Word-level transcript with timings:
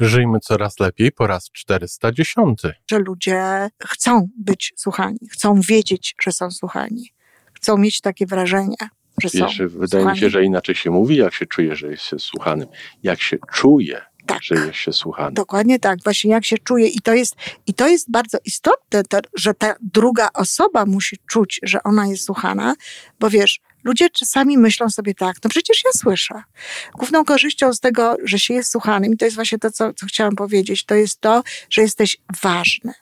Żyjmy 0.00 0.40
coraz 0.40 0.80
lepiej 0.80 1.12
po 1.12 1.26
raz 1.26 1.50
410. 1.52 2.62
Że 2.90 2.98
ludzie 2.98 3.68
chcą 3.86 4.28
być 4.38 4.72
słuchani, 4.76 5.18
chcą 5.32 5.60
wiedzieć, 5.60 6.14
że 6.22 6.32
są 6.32 6.50
słuchani, 6.50 7.12
chcą 7.54 7.76
mieć 7.76 8.00
takie 8.00 8.26
wrażenie, 8.26 8.76
że 9.22 9.28
są. 9.28 9.38
Wiesz, 9.38 9.62
wydaje 9.66 10.06
mi 10.06 10.18
się, 10.18 10.30
że 10.30 10.44
inaczej 10.44 10.74
się 10.74 10.90
mówi, 10.90 11.16
jak 11.16 11.34
się 11.34 11.46
czuje, 11.46 11.76
że 11.76 11.86
jest 11.90 12.02
się 12.02 12.18
słuchanym. 12.18 12.68
Jak 13.02 13.20
się 13.20 13.36
czuje, 13.52 14.00
Tak. 14.26 14.42
że 14.42 14.54
jest 14.54 14.78
się 14.78 14.92
słuchanym. 14.92 15.34
Dokładnie 15.34 15.78
tak, 15.78 15.98
właśnie 16.04 16.30
jak 16.30 16.44
się 16.44 16.58
czuje. 16.58 16.88
I 16.88 17.00
to 17.00 17.14
jest, 17.14 17.34
i 17.66 17.74
to 17.74 17.88
jest 17.88 18.10
bardzo 18.10 18.38
istotne, 18.44 19.02
to, 19.02 19.18
że 19.36 19.54
ta 19.54 19.74
druga 19.80 20.28
osoba 20.34 20.86
musi 20.86 21.16
czuć, 21.30 21.60
że 21.62 21.82
ona 21.82 22.06
jest 22.06 22.24
słuchana, 22.24 22.74
bo 23.20 23.30
wiesz, 23.30 23.60
ludzie 23.84 24.10
czasami 24.10 24.58
myślą 24.58 24.90
sobie 24.90 25.14
tak, 25.14 25.36
no 25.44 25.50
przecież 25.50 25.82
ja 25.84 25.90
słyszę. 25.92 26.42
Główną 26.94 27.24
korzyścią 27.24 27.72
z 27.72 27.80
tego, 27.80 28.16
że 28.24 28.38
się 28.38 28.54
jest 28.54 28.70
słuchanym, 28.70 29.14
i 29.14 29.16
to 29.16 29.24
jest 29.24 29.34
właśnie 29.34 29.58
to, 29.58 29.70
co, 29.70 29.94
co 29.94 30.06
chciałam 30.06 30.36
powiedzieć, 30.36 30.84
to 30.84 30.94
jest 30.94 31.20
to, 31.20 31.42
że 31.70 31.82
jesteś 31.82 32.16
ważny. 32.42 32.92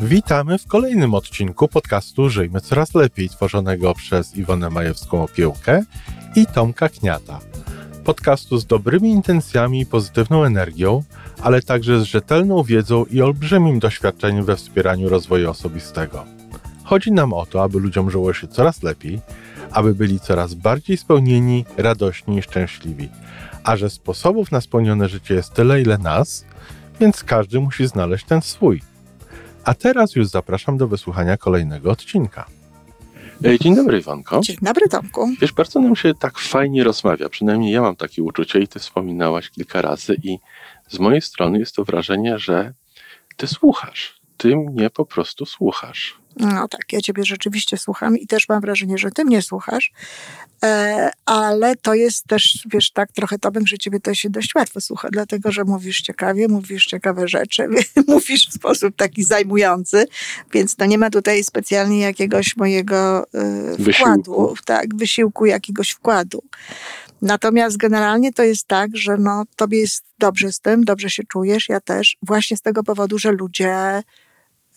Witamy 0.00 0.58
w 0.58 0.66
kolejnym 0.66 1.14
odcinku 1.14 1.68
podcastu 1.68 2.30
Żyjmy 2.30 2.60
Coraz 2.60 2.94
Lepiej, 2.94 3.28
tworzonego 3.28 3.94
przez 3.94 4.36
Iwonę 4.36 4.68
Majewską-Opiełkę 4.68 5.82
i 6.36 6.46
Tomka 6.46 6.88
Kniata. 6.88 7.49
Podcastu 8.04 8.58
z 8.58 8.66
dobrymi 8.66 9.10
intencjami 9.10 9.80
i 9.80 9.86
pozytywną 9.86 10.44
energią, 10.44 11.02
ale 11.42 11.62
także 11.62 12.00
z 12.00 12.02
rzetelną 12.02 12.62
wiedzą 12.62 13.04
i 13.04 13.22
olbrzymim 13.22 13.78
doświadczeniem 13.78 14.44
we 14.44 14.56
wspieraniu 14.56 15.08
rozwoju 15.08 15.50
osobistego. 15.50 16.24
Chodzi 16.84 17.12
nam 17.12 17.32
o 17.32 17.46
to, 17.46 17.62
aby 17.62 17.80
ludziom 17.80 18.10
żyło 18.10 18.32
się 18.32 18.48
coraz 18.48 18.82
lepiej, 18.82 19.20
aby 19.72 19.94
byli 19.94 20.20
coraz 20.20 20.54
bardziej 20.54 20.96
spełnieni, 20.96 21.64
radośni 21.76 22.38
i 22.38 22.42
szczęśliwi. 22.42 23.08
A 23.64 23.76
że 23.76 23.90
sposobów 23.90 24.52
na 24.52 24.60
spełnione 24.60 25.08
życie 25.08 25.34
jest 25.34 25.52
tyle, 25.52 25.82
ile 25.82 25.98
nas, 25.98 26.44
więc 27.00 27.24
każdy 27.24 27.60
musi 27.60 27.86
znaleźć 27.86 28.24
ten 28.24 28.42
swój. 28.42 28.82
A 29.64 29.74
teraz 29.74 30.16
już 30.16 30.26
zapraszam 30.26 30.76
do 30.76 30.88
wysłuchania 30.88 31.36
kolejnego 31.36 31.90
odcinka. 31.90 32.59
Ej, 33.44 33.58
Dzień 33.58 33.76
dobry, 33.76 33.98
Iwanko. 33.98 34.40
Dzień 34.40 34.56
dobry, 34.62 34.88
Tomku. 34.88 35.28
Wiesz, 35.40 35.52
bardzo 35.52 35.80
nam 35.80 35.96
się 35.96 36.14
tak 36.14 36.38
fajnie 36.38 36.84
rozmawia. 36.84 37.28
Przynajmniej 37.28 37.72
ja 37.72 37.82
mam 37.82 37.96
takie 37.96 38.22
uczucie 38.22 38.60
i 38.60 38.68
ty 38.68 38.78
wspominałaś 38.78 39.50
kilka 39.50 39.82
razy 39.82 40.16
i 40.22 40.38
z 40.88 40.98
mojej 40.98 41.22
strony 41.22 41.58
jest 41.58 41.74
to 41.74 41.84
wrażenie, 41.84 42.38
że 42.38 42.72
ty 43.36 43.46
słuchasz. 43.46 44.19
Ty 44.40 44.56
mnie 44.56 44.90
po 44.90 45.06
prostu 45.06 45.46
słuchasz. 45.46 46.20
No 46.36 46.68
tak, 46.68 46.92
ja 46.92 47.00
ciebie 47.00 47.24
rzeczywiście 47.24 47.76
słucham 47.76 48.18
i 48.18 48.26
też 48.26 48.48
mam 48.48 48.60
wrażenie, 48.60 48.98
że 48.98 49.10
ty 49.10 49.24
mnie 49.24 49.42
słuchasz, 49.42 49.92
e, 50.64 51.10
ale 51.26 51.76
to 51.76 51.94
jest 51.94 52.26
też, 52.26 52.66
wiesz, 52.72 52.90
tak 52.90 53.12
trochę 53.12 53.38
Tomek, 53.38 53.66
że 53.66 53.78
ciebie 53.78 54.00
to 54.00 54.14
się 54.14 54.30
dość 54.30 54.54
łatwo 54.54 54.80
słucha, 54.80 55.08
dlatego, 55.12 55.52
że 55.52 55.64
mówisz 55.64 56.00
ciekawie, 56.00 56.48
mówisz 56.48 56.86
ciekawe 56.86 57.28
rzeczy, 57.28 57.68
mówisz 58.08 58.48
w 58.48 58.52
sposób 58.52 58.96
taki 58.96 59.24
zajmujący, 59.24 60.06
więc 60.52 60.76
to 60.76 60.86
nie 60.86 60.98
ma 60.98 61.10
tutaj 61.10 61.44
specjalnie 61.44 62.00
jakiegoś 62.00 62.56
mojego 62.56 63.26
e, 63.34 63.72
wkładu, 63.72 63.84
Wysiłku. 63.84 64.54
tak, 64.64 64.96
wysiłku 64.96 65.46
jakiegoś 65.46 65.90
wkładu. 65.90 66.42
Natomiast 67.22 67.76
generalnie 67.76 68.32
to 68.32 68.42
jest 68.42 68.66
tak, 68.66 68.96
że 68.96 69.16
no, 69.16 69.44
tobie 69.56 69.78
jest 69.78 70.04
dobrze 70.18 70.52
z 70.52 70.60
tym, 70.60 70.84
dobrze 70.84 71.10
się 71.10 71.22
czujesz, 71.24 71.68
ja 71.68 71.80
też, 71.80 72.16
właśnie 72.22 72.56
z 72.56 72.62
tego 72.62 72.82
powodu, 72.82 73.18
że 73.18 73.32
ludzie 73.32 74.02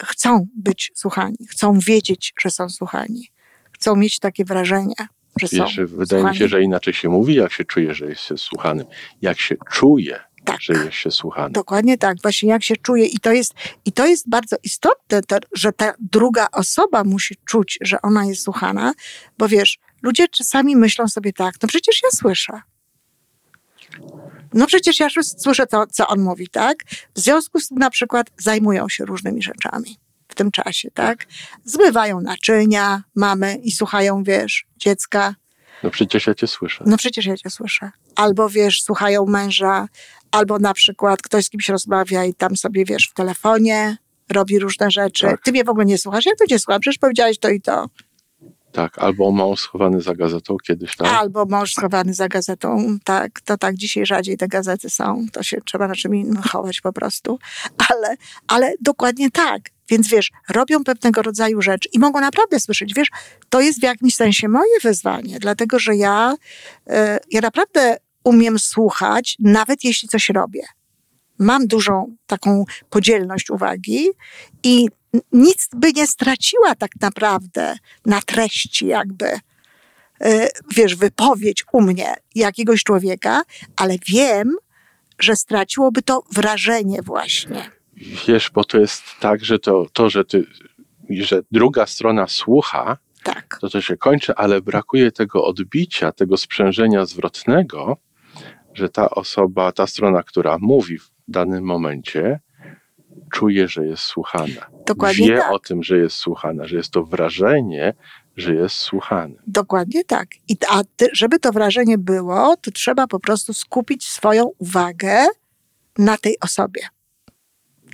chcą 0.01 0.47
być 0.55 0.91
słuchani, 0.95 1.37
chcą 1.49 1.79
wiedzieć, 1.79 2.33
że 2.41 2.49
są 2.49 2.69
słuchani, 2.69 3.31
chcą 3.71 3.95
mieć 3.95 4.19
takie 4.19 4.45
wrażenie, 4.45 4.95
że 5.41 5.47
są 5.47 5.55
Wiesz, 5.65 5.79
wydaje 5.85 6.23
mi 6.23 6.29
się, 6.29 6.33
słuchani. 6.33 6.49
że 6.49 6.61
inaczej 6.61 6.93
się 6.93 7.09
mówi, 7.09 7.35
jak 7.35 7.51
się 7.53 7.65
czuje, 7.65 7.93
że 7.95 8.05
jest 8.05 8.21
się 8.21 8.37
słuchanym. 8.37 8.85
Jak 9.21 9.39
się 9.39 9.55
czuje, 9.71 10.19
Tak. 10.45 10.61
że 10.61 10.73
jest 10.73 10.93
się 10.93 11.11
słuchanym. 11.11 11.51
Dokładnie 11.51 11.97
tak, 11.97 12.17
właśnie 12.21 12.49
jak 12.49 12.63
się 12.63 12.75
czuje 12.77 13.05
i 13.05 13.19
to 13.19 13.31
jest, 13.31 13.53
i 13.85 13.91
to 13.91 14.05
jest 14.05 14.29
bardzo 14.29 14.55
istotne, 14.63 15.21
to, 15.21 15.37
że 15.53 15.71
ta 15.73 15.93
druga 15.99 16.47
osoba 16.51 17.03
musi 17.03 17.35
czuć, 17.45 17.77
że 17.81 18.01
ona 18.01 18.25
jest 18.25 18.41
słuchana, 18.43 18.93
bo 19.37 19.47
wiesz, 19.47 19.79
ludzie 20.01 20.27
czasami 20.27 20.75
myślą 20.75 21.07
sobie 21.07 21.33
tak, 21.33 21.55
no 21.61 21.67
przecież 21.67 22.01
ja 22.03 22.09
słyszę. 22.11 22.61
No 24.53 24.67
przecież 24.67 24.99
ja 24.99 25.07
już 25.15 25.25
słyszę 25.37 25.67
to, 25.67 25.87
co 25.91 26.07
on 26.07 26.19
mówi, 26.21 26.47
tak? 26.47 26.77
W 27.15 27.19
związku 27.19 27.59
z 27.59 27.67
tym 27.67 27.77
na 27.77 27.89
przykład 27.89 28.27
zajmują 28.37 28.89
się 28.89 29.05
różnymi 29.05 29.43
rzeczami 29.43 29.97
w 30.27 30.35
tym 30.35 30.51
czasie, 30.51 30.91
tak? 30.91 31.25
Zmywają 31.65 32.21
naczynia 32.21 33.03
mamy 33.15 33.55
i 33.55 33.71
słuchają, 33.71 34.23
wiesz, 34.23 34.65
dziecka, 34.77 35.35
No 35.83 35.89
przecież 35.91 36.27
ja 36.27 36.35
cię 36.35 36.47
słyszę. 36.47 36.83
no 36.87 36.97
przecież 36.97 37.25
ja 37.25 37.37
cię 37.37 37.49
słyszę. 37.49 37.91
Albo 38.15 38.49
wiesz, 38.49 38.83
słuchają 38.83 39.25
męża, 39.25 39.87
albo 40.31 40.59
na 40.59 40.73
przykład 40.73 41.21
ktoś 41.21 41.45
z 41.45 41.49
kimś 41.49 41.69
rozmawia 41.69 42.25
i 42.25 42.33
tam 42.33 42.57
sobie 42.57 42.85
wiesz 42.85 43.07
w 43.07 43.13
telefonie, 43.13 43.97
robi 44.31 44.59
różne 44.59 44.91
rzeczy. 44.91 45.25
Tak. 45.27 45.41
Ty 45.43 45.51
mnie 45.51 45.63
w 45.63 45.69
ogóle 45.69 45.85
nie 45.85 45.97
słuchasz. 45.97 46.25
Jak 46.25 46.37
to 46.37 46.47
cię 46.47 46.59
słucham? 46.59 46.81
Przecież 46.81 46.97
powiedziałeś 46.97 47.39
to 47.39 47.49
i 47.49 47.61
to. 47.61 47.89
Tak, 48.73 48.99
albo 48.99 49.31
mąż 49.31 49.59
schowany 49.59 50.01
za 50.01 50.15
gazetą 50.15 50.57
kiedyś, 50.67 50.95
tak? 50.95 51.07
Albo 51.07 51.45
mąż 51.45 51.73
schowany 51.73 52.13
za 52.13 52.27
gazetą. 52.27 52.97
Tak, 53.03 53.41
to 53.41 53.57
tak 53.57 53.75
dzisiaj 53.75 54.05
rzadziej 54.05 54.37
te 54.37 54.47
gazety 54.47 54.89
są. 54.89 55.25
To 55.31 55.43
się 55.43 55.61
trzeba 55.65 55.87
na 55.87 55.95
czym 55.95 56.15
innym 56.15 56.41
chować 56.41 56.81
po 56.81 56.93
prostu. 56.93 57.39
Ale, 57.89 58.15
ale 58.47 58.73
dokładnie 58.81 59.31
tak. 59.31 59.61
Więc 59.89 60.07
wiesz, 60.07 60.31
robią 60.49 60.83
pewnego 60.83 61.21
rodzaju 61.21 61.61
rzeczy 61.61 61.89
i 61.93 61.99
mogą 61.99 62.19
naprawdę 62.19 62.59
słyszeć. 62.59 62.93
Wiesz, 62.93 63.07
to 63.49 63.61
jest 63.61 63.79
w 63.79 63.83
jakimś 63.83 64.15
sensie 64.15 64.49
moje 64.49 64.79
wyzwanie, 64.83 65.39
dlatego 65.39 65.79
że 65.79 65.95
ja, 65.95 66.35
e, 66.89 67.19
ja 67.31 67.41
naprawdę 67.41 67.97
umiem 68.23 68.59
słuchać, 68.59 69.35
nawet 69.39 69.83
jeśli 69.83 70.09
coś 70.09 70.29
robię. 70.29 70.63
Mam 71.43 71.67
dużą 71.67 72.15
taką 72.27 72.65
podzielność 72.89 73.49
uwagi 73.49 74.07
i 74.63 74.87
nic 75.31 75.69
by 75.75 75.91
nie 75.91 76.07
straciła 76.07 76.75
tak 76.75 76.91
naprawdę 77.01 77.75
na 78.05 78.21
treści 78.21 78.87
jakby 78.87 79.25
e, 80.21 80.47
wiesz, 80.75 80.95
wypowiedź 80.95 81.63
u 81.73 81.81
mnie 81.81 82.15
jakiegoś 82.35 82.83
człowieka, 82.83 83.41
ale 83.75 83.95
wiem, 84.07 84.55
że 85.19 85.35
straciłoby 85.35 86.01
to 86.01 86.23
wrażenie 86.31 87.01
właśnie. 87.01 87.69
Wiesz, 88.27 88.51
bo 88.53 88.63
to 88.63 88.79
jest 88.79 89.03
tak, 89.19 89.45
że 89.45 89.59
to, 89.59 89.85
to 89.93 90.09
że 90.09 90.25
ty, 90.25 90.45
że 91.09 91.41
druga 91.51 91.85
strona 91.85 92.27
słucha, 92.27 92.97
Tak, 93.23 93.57
to 93.61 93.69
to 93.69 93.81
się 93.81 93.97
kończy, 93.97 94.35
ale 94.35 94.61
brakuje 94.61 95.11
tego 95.11 95.45
odbicia, 95.45 96.11
tego 96.11 96.37
sprzężenia 96.37 97.05
zwrotnego, 97.05 97.97
że 98.73 98.89
ta 98.89 99.09
osoba, 99.09 99.71
ta 99.71 99.87
strona, 99.87 100.23
która 100.23 100.57
mówi 100.61 100.99
w 100.99 101.11
danym 101.27 101.63
momencie, 101.63 102.39
czuje, 103.31 103.67
że 103.67 103.85
jest 103.85 104.03
słuchana. 104.03 104.69
dokładnie 104.85 105.27
Wie 105.27 105.37
tak. 105.37 105.51
o 105.51 105.59
tym, 105.59 105.83
że 105.83 105.97
jest 105.97 106.15
słuchana, 106.15 106.67
że 106.67 106.75
jest 106.75 106.91
to 106.91 107.03
wrażenie, 107.03 107.93
że 108.37 108.55
jest 108.55 108.75
słuchany. 108.75 109.35
Dokładnie 109.47 110.03
tak. 110.03 110.27
I, 110.49 110.57
a 110.69 110.81
ty, 110.95 111.07
żeby 111.13 111.39
to 111.39 111.51
wrażenie 111.51 111.97
było, 111.97 112.57
to 112.57 112.71
trzeba 112.71 113.07
po 113.07 113.19
prostu 113.19 113.53
skupić 113.53 114.09
swoją 114.09 114.51
uwagę 114.57 115.25
na 115.97 116.17
tej 116.17 116.39
osobie. 116.39 116.81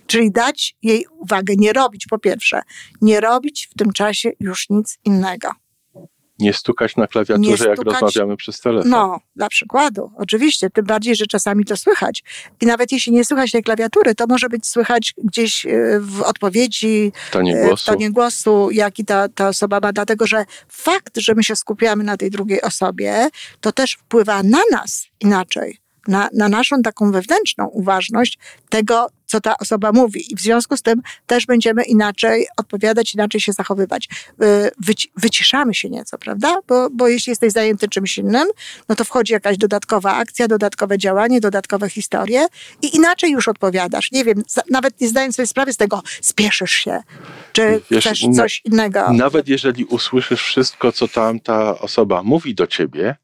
Czyli 0.08 0.32
dać 0.32 0.76
jej 0.84 1.06
uwagę, 1.10 1.54
nie 1.58 1.74
robić 1.74 2.06
po 2.10 2.20
pierwsze, 2.20 2.62
nie 3.02 3.20
robić 3.20 3.70
w 3.72 3.78
tym 3.78 3.92
czasie 3.92 4.32
już 4.40 4.70
nic 4.70 5.00
innego. 5.06 5.50
Nie 6.40 6.54
stukać 6.54 6.96
na 6.96 7.08
klawiaturze, 7.08 7.64
Nie 7.64 7.70
jak 7.70 7.78
stukać- 7.80 8.02
rozmawiamy 8.02 8.38
przez 8.38 8.60
telefon. 8.60 8.90
No, 8.90 9.20
dla 9.36 9.50
przykładu, 9.50 10.12
oczywiście, 10.18 10.70
tym 10.70 10.86
bardziej, 10.86 11.16
że 11.16 11.26
czasami 11.28 11.66
to 11.66 11.78
słychać. 11.78 12.24
I 12.62 12.66
nawet 12.66 12.92
jeśli 12.92 13.14
nie 13.14 13.26
słychać 13.26 13.52
tej 13.52 13.64
klawiatury, 13.64 14.16
to 14.16 14.26
może 14.30 14.50
być 14.50 14.68
słychać 14.68 15.14
gdzieś 15.24 15.66
e, 15.66 15.70
w 16.00 16.22
odpowiedzi, 16.22 17.12
W 17.30 17.32
tonie 17.32 17.56
e, 17.62 17.68
głosu. 17.68 17.86
tonie 17.92 18.12
głosu, 18.12 18.70
jaki 18.72 19.06
ta, 19.06 19.30
ta 19.30 19.48
osoba 19.48 19.80
ma, 19.80 19.94
dlatego 19.94 20.28
że 20.28 20.46
fakt, 20.70 21.18
że 21.18 21.36
my 21.36 21.44
się 21.44 21.56
skupiamy 21.56 22.04
na 22.04 22.18
tej 22.18 22.32
drugiej 22.32 22.62
osobie, 22.62 23.30
to 23.62 23.72
też 23.72 23.94
wpływa 23.94 24.44
na 24.44 24.62
nas 24.72 25.08
inaczej, 25.20 25.78
na, 26.08 26.30
na 26.34 26.50
naszą 26.50 26.82
taką 26.82 27.12
wewnętrzną 27.12 27.68
uważność 27.68 28.38
tego, 28.70 29.08
co 29.30 29.42
ta 29.42 29.58
osoba 29.58 29.92
mówi. 29.92 30.34
I 30.34 30.36
w 30.36 30.40
związku 30.40 30.78
z 30.78 30.82
tym 30.82 31.02
też 31.28 31.46
będziemy 31.46 31.84
inaczej 31.84 32.48
odpowiadać, 32.58 33.14
inaczej 33.14 33.42
się 33.42 33.54
zachowywać. 33.54 34.10
E, 34.42 34.72
Wyci- 34.86 35.08
wyciszamy 35.18 35.74
się 35.74 35.90
nieco, 35.90 36.18
prawda? 36.18 36.56
Bo, 36.68 36.90
bo 36.90 37.08
jeśli 37.08 37.32
jesteś 37.32 37.54
zajęty 37.54 37.88
czymś 37.88 38.18
innym, 38.18 38.48
no 38.90 38.96
to 38.96 39.04
wchodzi 39.04 39.34
jakaś 39.34 39.58
dodatkowa 39.58 40.16
akcja, 40.16 40.48
dodatkowe 40.48 40.98
działanie, 40.98 41.42
dodatkowe 41.42 41.90
historie 41.90 42.48
i 42.82 42.96
inaczej 42.96 43.32
już 43.32 43.48
odpowiadasz. 43.48 44.12
Nie 44.12 44.24
wiem, 44.24 44.44
nawet 44.70 45.02
nie 45.02 45.08
zdając 45.08 45.36
sobie 45.36 45.48
sprawy 45.48 45.74
z 45.74 45.78
tego, 45.78 46.02
spieszysz 46.22 46.72
się, 46.72 47.04
czy 47.52 47.82
Wiesz, 47.92 48.06
chcesz 48.06 48.26
coś 48.36 48.62
innego. 48.66 49.14
Nawet 49.14 49.48
jeżeli 49.48 49.86
usłyszysz 49.86 50.42
wszystko, 50.44 50.92
co 50.92 51.08
tam 51.08 51.40
ta 51.40 51.80
osoba 51.80 52.24
mówi 52.24 52.56
do 52.56 52.68
ciebie, 52.68 53.16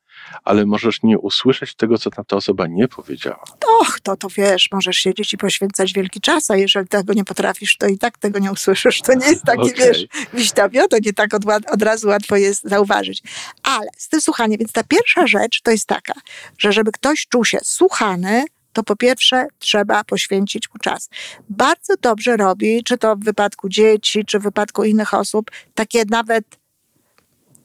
ale 0.43 0.65
możesz 0.65 1.03
nie 1.03 1.19
usłyszeć 1.19 1.75
tego, 1.75 1.97
co 1.97 2.09
tam 2.09 2.25
ta 2.25 2.35
osoba 2.35 2.67
nie 2.67 2.87
powiedziała. 2.87 3.43
Och, 3.81 3.99
to 4.03 4.15
to 4.17 4.27
wiesz, 4.29 4.69
możesz 4.71 4.97
siedzieć 4.97 5.33
i 5.33 5.37
poświęcać 5.37 5.93
wielki 5.93 6.21
czas, 6.21 6.51
a 6.51 6.57
jeżeli 6.57 6.87
tego 6.87 7.13
nie 7.13 7.25
potrafisz, 7.25 7.77
to 7.77 7.87
i 7.87 7.97
tak 7.97 8.17
tego 8.17 8.39
nie 8.39 8.51
usłyszysz. 8.51 9.01
To 9.01 9.13
nie 9.13 9.27
jest 9.27 9.43
takie, 9.53 9.61
okay. 9.61 9.73
wiesz, 9.75 10.05
wiśtawio, 10.33 10.87
to 10.87 10.97
nie 11.05 11.13
tak 11.13 11.33
od, 11.33 11.43
od 11.71 11.81
razu 11.81 12.07
łatwo 12.07 12.35
jest 12.35 12.63
zauważyć. 12.63 13.23
Ale 13.63 13.87
z 13.97 14.09
tym 14.09 14.21
słuchaniem, 14.21 14.59
więc 14.59 14.71
ta 14.71 14.83
pierwsza 14.83 15.27
rzecz 15.27 15.61
to 15.61 15.71
jest 15.71 15.87
taka, 15.87 16.13
że 16.57 16.71
żeby 16.73 16.91
ktoś 16.91 17.27
czuł 17.27 17.45
się 17.45 17.57
słuchany, 17.63 18.45
to 18.75 18.83
po 18.83 18.95
pierwsze 18.95 19.47
trzeba 19.59 20.03
poświęcić 20.03 20.69
mu 20.69 20.79
czas. 20.79 21.09
Bardzo 21.49 21.93
dobrze 22.01 22.37
robi, 22.37 22.83
czy 22.83 22.97
to 22.97 23.15
w 23.15 23.23
wypadku 23.23 23.69
dzieci, 23.69 24.25
czy 24.25 24.39
w 24.39 24.43
wypadku 24.43 24.83
innych 24.83 25.13
osób, 25.13 25.51
takie 25.73 26.03
nawet, 26.09 26.45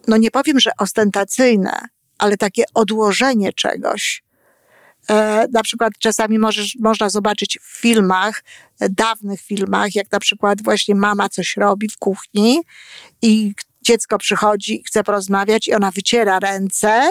no 0.09 0.17
nie 0.17 0.31
powiem, 0.31 0.61
że 0.61 0.71
ostentacyjne, 0.79 1.89
ale 2.21 2.37
takie 2.37 2.65
odłożenie 2.75 3.53
czegoś. 3.53 4.23
E, 5.11 5.47
na 5.53 5.63
przykład 5.63 5.93
czasami 5.99 6.39
możesz, 6.39 6.77
można 6.81 7.09
zobaczyć 7.09 7.59
w 7.63 7.81
filmach, 7.81 8.43
e, 8.81 8.89
dawnych 8.89 9.41
filmach, 9.41 9.95
jak 9.95 10.13
na 10.13 10.21
przykład 10.21 10.63
właśnie 10.63 10.95
mama 10.95 11.29
coś 11.29 11.57
robi 11.57 11.89
w 11.89 11.99
kuchni 11.99 12.61
i 13.23 13.55
dziecko 13.83 14.19
przychodzi 14.19 14.81
i 14.81 14.85
chce 14.85 15.05
porozmawiać 15.05 15.69
i 15.69 15.75
ona 15.75 15.91
wyciera 15.91 16.39
ręce, 16.39 17.09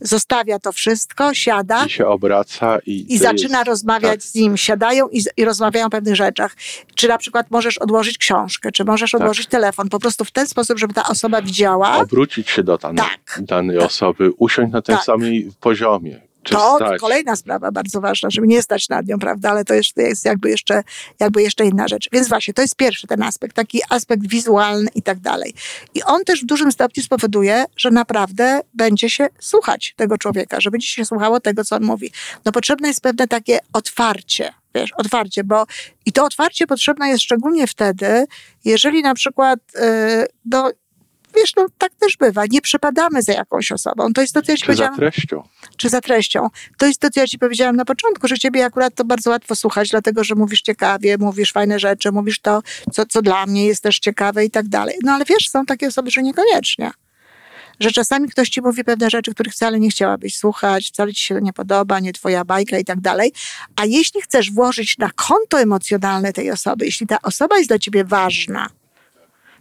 zostawia 0.00 0.58
to 0.58 0.72
wszystko, 0.72 1.34
siada. 1.34 1.84
I 1.84 1.90
się 1.90 2.06
obraca 2.06 2.78
i. 2.86 3.14
I 3.14 3.18
zaczyna 3.18 3.58
jest, 3.58 3.68
rozmawiać 3.68 4.20
tak. 4.20 4.22
z 4.22 4.34
nim. 4.34 4.56
Siadają 4.56 5.08
i, 5.08 5.22
i, 5.36 5.44
rozmawiają 5.44 5.86
o 5.86 5.90
pewnych 5.90 6.16
rzeczach. 6.16 6.56
Czy 6.94 7.08
na 7.08 7.18
przykład 7.18 7.50
możesz 7.50 7.78
odłożyć 7.78 8.18
książkę, 8.18 8.72
czy 8.72 8.84
możesz 8.84 9.10
tak. 9.10 9.20
odłożyć 9.20 9.46
telefon, 9.46 9.88
po 9.88 9.98
prostu 9.98 10.24
w 10.24 10.30
ten 10.30 10.46
sposób, 10.46 10.78
żeby 10.78 10.94
ta 10.94 11.02
osoba 11.08 11.42
widziała. 11.42 11.96
Obrócić 11.96 12.50
się 12.50 12.62
do 12.62 12.78
danej, 12.78 13.04
tak. 13.04 13.40
danej 13.42 13.76
tak. 13.76 13.86
osoby, 13.86 14.30
usiąść 14.38 14.72
na 14.72 14.82
tym 14.82 14.94
tak. 14.94 15.04
samym 15.04 15.52
poziomie 15.60 16.27
to 16.48 16.76
stać? 16.76 17.00
kolejna 17.00 17.36
sprawa 17.36 17.72
bardzo 17.72 18.00
ważna, 18.00 18.30
żeby 18.30 18.46
nie 18.46 18.62
stać 18.62 18.88
nad 18.88 19.06
nią, 19.06 19.18
prawda? 19.18 19.50
Ale 19.50 19.64
to 19.64 19.74
jest, 19.74 19.96
jest 19.96 20.24
jakby, 20.24 20.50
jeszcze, 20.50 20.82
jakby 21.20 21.42
jeszcze 21.42 21.64
inna 21.64 21.88
rzecz. 21.88 22.08
Więc 22.12 22.28
właśnie, 22.28 22.54
to 22.54 22.62
jest 22.62 22.76
pierwszy 22.76 23.06
ten 23.06 23.22
aspekt, 23.22 23.56
taki 23.56 23.80
aspekt 23.90 24.28
wizualny 24.28 24.90
i 24.94 25.02
tak 25.02 25.18
dalej. 25.18 25.54
I 25.94 26.02
on 26.02 26.24
też 26.24 26.42
w 26.42 26.46
dużym 26.46 26.72
stopniu 26.72 27.02
spowoduje, 27.02 27.64
że 27.76 27.90
naprawdę 27.90 28.60
będzie 28.74 29.10
się 29.10 29.28
słuchać 29.38 29.94
tego 29.96 30.18
człowieka, 30.18 30.60
że 30.60 30.70
będzie 30.70 30.88
się 30.88 31.04
słuchało 31.04 31.40
tego, 31.40 31.64
co 31.64 31.76
on 31.76 31.82
mówi. 31.82 32.12
No 32.44 32.52
potrzebne 32.52 32.88
jest 32.88 33.00
pewne 33.00 33.28
takie 33.28 33.58
otwarcie, 33.72 34.52
wiesz, 34.74 34.90
otwarcie, 34.96 35.44
bo 35.44 35.66
i 36.06 36.12
to 36.12 36.24
otwarcie 36.24 36.66
potrzebne 36.66 37.08
jest 37.08 37.22
szczególnie 37.22 37.66
wtedy, 37.66 38.26
jeżeli 38.64 39.02
na 39.02 39.14
przykład, 39.14 39.60
yy, 39.74 40.26
no, 40.44 40.70
wiesz, 41.40 41.52
no 41.56 41.66
tak 41.78 41.94
też 41.94 42.16
bywa. 42.16 42.44
Nie 42.50 42.60
przepadamy 42.60 43.22
za 43.22 43.32
jakąś 43.32 43.72
osobą. 43.72 44.12
To 44.12 44.20
jest 44.20 44.34
to, 44.34 44.42
co 44.42 44.52
ja 44.52 44.56
ci 44.56 44.62
czy 44.62 44.66
powiedziałam. 44.66 44.94
za 44.94 44.98
treścią. 44.98 45.42
Czy 45.76 45.88
za 45.88 46.00
treścią. 46.00 46.48
To 46.78 46.86
jest 46.86 47.00
to, 47.00 47.10
co 47.10 47.20
ja 47.20 47.26
ci 47.26 47.38
powiedziałam 47.38 47.76
na 47.76 47.84
początku, 47.84 48.28
że 48.28 48.38
ciebie 48.38 48.64
akurat 48.64 48.94
to 48.94 49.04
bardzo 49.04 49.30
łatwo 49.30 49.54
słuchać, 49.54 49.90
dlatego, 49.90 50.24
że 50.24 50.34
mówisz 50.34 50.62
ciekawie, 50.62 51.18
mówisz 51.18 51.52
fajne 51.52 51.78
rzeczy, 51.78 52.12
mówisz 52.12 52.40
to, 52.40 52.62
co, 52.92 53.06
co 53.06 53.22
dla 53.22 53.46
mnie 53.46 53.66
jest 53.66 53.82
też 53.82 53.98
ciekawe 53.98 54.44
i 54.44 54.50
tak 54.50 54.68
dalej. 54.68 54.96
No 55.04 55.12
ale 55.12 55.24
wiesz, 55.24 55.48
są 55.48 55.66
takie 55.66 55.86
osoby, 55.86 56.10
że 56.10 56.22
niekoniecznie. 56.22 56.90
Że 57.80 57.90
czasami 57.90 58.28
ktoś 58.28 58.48
ci 58.48 58.62
mówi 58.62 58.84
pewne 58.84 59.10
rzeczy, 59.10 59.34
których 59.34 59.52
wcale 59.52 59.80
nie 59.80 59.90
chciałabyś 59.90 60.36
słuchać, 60.36 60.88
wcale 60.88 61.12
ci 61.12 61.24
się 61.24 61.34
to 61.34 61.40
nie 61.40 61.52
podoba, 61.52 62.00
nie 62.00 62.12
twoja 62.12 62.44
bajka 62.44 62.78
i 62.78 62.84
tak 62.84 63.00
dalej. 63.00 63.32
A 63.76 63.84
jeśli 63.84 64.22
chcesz 64.22 64.52
włożyć 64.52 64.98
na 64.98 65.10
konto 65.10 65.60
emocjonalne 65.60 66.32
tej 66.32 66.50
osoby, 66.50 66.84
jeśli 66.84 67.06
ta 67.06 67.22
osoba 67.22 67.56
jest 67.56 67.70
dla 67.70 67.78
ciebie 67.78 68.04
ważna, 68.04 68.70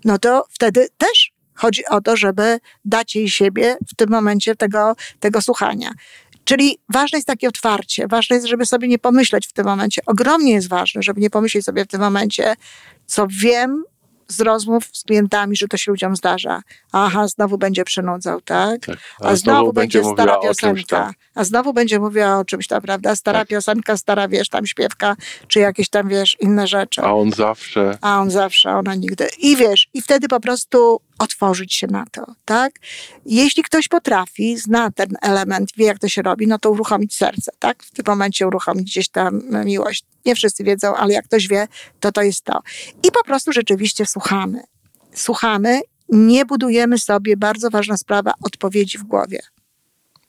no 0.06 0.18
to 0.18 0.46
wtedy 0.50 0.88
też 0.98 1.32
Chodzi 1.58 1.86
o 1.86 2.02
to, 2.02 2.18
żeby 2.18 2.60
dać 2.86 3.16
jej 3.16 3.30
siebie 3.30 3.78
w 3.88 3.96
tym 3.96 4.10
momencie 4.10 4.56
tego, 4.56 4.96
tego 5.20 5.42
słuchania. 5.42 5.92
Czyli 6.44 6.80
ważne 6.90 7.18
jest 7.18 7.28
takie 7.28 7.48
otwarcie, 7.48 8.08
ważne 8.08 8.36
jest, 8.36 8.48
żeby 8.48 8.66
sobie 8.66 8.88
nie 8.88 9.00
pomyśleć 9.00 9.48
w 9.48 9.54
tym 9.54 9.66
momencie. 9.66 10.02
Ogromnie 10.06 10.54
jest 10.54 10.70
ważne, 10.70 11.04
żeby 11.04 11.22
nie 11.22 11.30
pomyśleć 11.30 11.66
sobie 11.66 11.86
w 11.86 11.88
tym 11.88 12.02
momencie, 12.02 12.56
co 13.06 13.28
wiem, 13.30 13.84
z 14.28 14.42
rozmów 14.42 14.84
z 14.94 15.04
klientami, 15.04 15.56
że 15.56 15.68
to 15.68 15.78
się 15.78 15.92
ludziom 15.92 16.16
zdarza. 16.16 16.62
Aha, 16.92 17.28
znowu 17.28 17.58
będzie 17.58 17.84
przynudzał, 17.84 18.42
tak? 18.42 18.86
tak. 18.86 18.98
A, 19.22 19.28
a, 19.28 19.36
znowu, 19.36 19.74
będzie 19.74 20.04
stara 20.04 20.40
piosenka. 20.40 21.14
A 21.36 21.44
znowu 21.44 21.74
będzie 21.74 22.00
mówiła 22.00 22.40
o 22.40 22.46
czymś 22.46 22.68
tam, 22.68 22.82
prawda? 22.82 23.16
Stara 23.16 23.40
tak. 23.40 23.48
piosenka, 23.48 23.98
stara, 23.98 24.28
wiesz, 24.28 24.50
tam 24.50 24.66
śpiewka, 24.66 25.16
czy 25.48 25.60
jakieś 25.60 25.90
tam, 25.90 26.08
wiesz, 26.08 26.38
inne 26.40 26.68
rzeczy. 26.68 27.02
A 27.02 27.14
on 27.14 27.32
zawsze. 27.32 27.98
A 28.02 28.22
on 28.22 28.32
zawsze, 28.32 28.70
ona 28.72 28.96
nigdy. 28.96 29.28
I 29.40 29.56
wiesz, 29.56 29.88
i 29.94 30.02
wtedy 30.02 30.28
po 30.28 30.40
prostu 30.40 31.02
otworzyć 31.20 31.74
się 31.74 31.88
na 31.88 32.06
to, 32.12 32.26
tak? 32.46 32.74
Jeśli 33.26 33.64
ktoś 33.64 33.88
potrafi, 33.88 34.58
zna 34.58 34.92
ten 34.92 35.10
element, 35.22 35.72
wie 35.78 35.86
jak 35.86 36.00
to 36.00 36.10
się 36.10 36.22
robi, 36.22 36.48
no 36.48 36.60
to 36.60 36.72
uruchomić 36.72 37.16
serce, 37.16 37.52
tak? 37.60 37.84
W 37.84 37.92
tym 37.92 38.06
momencie 38.08 38.48
uruchomić 38.48 38.92
gdzieś 38.92 39.10
tam 39.10 39.42
miłość. 39.66 40.06
Nie 40.26 40.36
wszyscy 40.36 40.64
wiedzą, 40.64 40.96
ale 40.96 41.14
jak 41.14 41.26
ktoś 41.26 41.48
wie, 41.48 41.68
to 42.00 42.12
to 42.12 42.22
jest 42.22 42.44
to. 42.44 42.60
I 43.04 43.12
po 43.12 43.24
prostu 43.24 43.52
rzeczywiście 43.52 44.06
słuchamy. 44.06 44.64
Słuchamy, 45.14 45.82
nie 46.10 46.46
budujemy 46.46 47.00
sobie, 47.00 47.38
bardzo 47.38 47.70
ważna 47.70 47.98
sprawa, 47.98 48.34
odpowiedzi 48.44 48.98
w 48.98 49.04
głowie. 49.04 49.40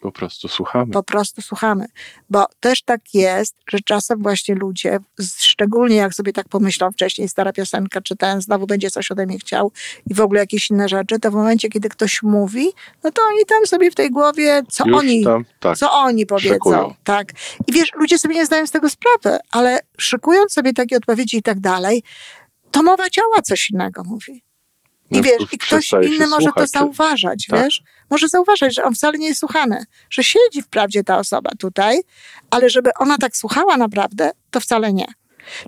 Po 0.01 0.13
prostu 0.13 0.49
słuchamy. 0.49 0.93
Po 0.93 1.03
prostu 1.03 1.43
słuchamy. 1.43 1.87
Bo 2.31 2.47
też 2.61 2.83
tak 2.83 3.01
jest, 3.15 3.57
że 3.71 3.79
czasem 3.81 4.23
właśnie 4.23 4.55
ludzie, 4.55 4.99
szczególnie 5.39 5.97
jak 5.97 6.15
sobie 6.15 6.33
tak 6.33 6.49
pomyślą 6.49 6.93
wcześniej, 6.93 7.29
stara 7.29 7.53
piosenka, 7.53 8.01
czy 8.01 8.17
ten 8.17 8.41
znowu 8.41 8.67
będzie 8.67 8.91
coś 8.91 9.11
ode 9.11 9.27
mnie 9.27 9.39
chciał 9.39 9.73
i 10.11 10.15
w 10.15 10.21
ogóle 10.21 10.41
jakieś 10.41 10.71
inne 10.71 10.89
rzeczy, 10.89 11.19
to 11.19 11.31
w 11.31 11.35
momencie, 11.35 11.69
kiedy 11.69 11.89
ktoś 11.89 12.23
mówi, 12.23 12.69
no 13.05 13.11
to 13.11 13.23
oni 13.23 13.45
tam 13.47 13.67
sobie 13.67 13.91
w 13.91 13.95
tej 13.95 14.11
głowie, 14.11 14.63
co 14.71 14.85
Już 14.87 14.97
oni, 14.99 15.25
tam, 15.25 15.45
tak, 15.61 15.79
co 15.79 15.93
oni 15.93 16.27
powiedzą. 16.27 16.55
Szykują. 16.55 16.95
Tak. 17.05 17.33
I 17.67 17.73
wiesz, 17.73 17.93
ludzie 17.95 18.19
sobie 18.19 18.35
nie 18.35 18.47
zdają 18.47 18.67
z 18.67 18.71
tego 18.71 18.91
sprawy, 18.91 19.39
ale 19.51 19.81
szykując 19.99 20.53
sobie 20.53 20.73
takie 20.73 20.97
odpowiedzi 20.97 21.37
i 21.37 21.43
tak 21.43 21.61
dalej, 21.61 22.03
to 22.71 22.83
mowa 22.83 23.11
ciała 23.11 23.43
coś 23.43 23.71
innego 23.71 24.05
mówi. 24.05 24.48
I 25.11 25.17
no, 25.17 25.23
wiesz, 25.23 25.53
i 25.53 25.59
ktoś 25.59 25.93
inny 25.93 26.27
może 26.27 26.45
słuchać, 26.45 26.73
to 26.73 26.79
zauważać, 26.79 27.47
tak. 27.51 27.65
wiesz? 27.65 27.83
Może 28.11 28.29
zauważać, 28.29 28.75
że 28.75 28.85
on 28.85 28.95
wcale 28.95 29.19
nie 29.19 29.29
jest 29.29 29.41
słuchany, 29.41 29.85
że 30.11 30.25
siedzi 30.25 30.63
wprawdzie 30.63 31.05
ta 31.05 31.19
osoba 31.19 31.51
tutaj, 31.59 32.01
ale 32.51 32.71
żeby 32.71 32.91
ona 32.99 33.19
tak 33.19 33.37
słuchała 33.37 33.77
naprawdę, 33.77 34.31
to 34.51 34.61
wcale 34.61 34.93
nie. 34.93 35.07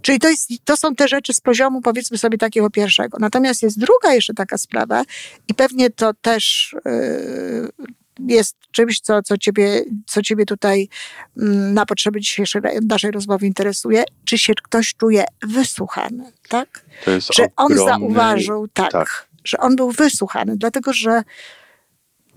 Czyli 0.03 0.19
to, 0.19 0.29
jest, 0.29 0.51
to 0.65 0.77
są 0.77 0.95
te 0.95 1.09
rzeczy 1.09 1.35
z 1.35 1.41
poziomu, 1.41 1.81
powiedzmy 1.81 2.19
sobie, 2.19 2.39
takiego 2.39 2.71
pierwszego. 2.71 3.19
Natomiast 3.21 3.63
jest 3.63 3.79
druga 3.79 4.15
jeszcze 4.15 4.35
taka 4.35 4.59
sprawa, 4.59 5.03
i 5.49 5.55
pewnie 5.55 5.91
to 5.91 6.15
też 6.15 6.77
yy, 6.85 7.71
jest 8.29 8.57
czymś, 8.71 9.01
co, 9.01 9.23
co, 9.23 9.39
ciebie, 9.39 9.85
co 10.07 10.23
ciebie 10.23 10.47
tutaj 10.47 10.89
yy, 11.37 11.45
na 11.55 11.87
potrzeby 11.87 12.21
dzisiejszej 12.21 12.63
naszej 12.89 13.11
rozmowy 13.11 13.47
interesuje, 13.47 14.05
czy 14.25 14.39
się 14.39 14.53
ktoś 14.55 14.95
czuje 14.95 15.25
wysłuchany, 15.43 16.33
tak? 16.49 16.85
To 17.05 17.11
jest 17.11 17.35
że 17.35 17.47
on 17.57 17.77
zauważył, 17.77 18.69
tak, 18.69 18.93
tak, 18.93 19.27
że 19.45 19.59
on 19.59 19.77
był 19.77 19.91
wysłuchany, 19.91 20.57
dlatego 20.57 20.93
że 20.93 21.23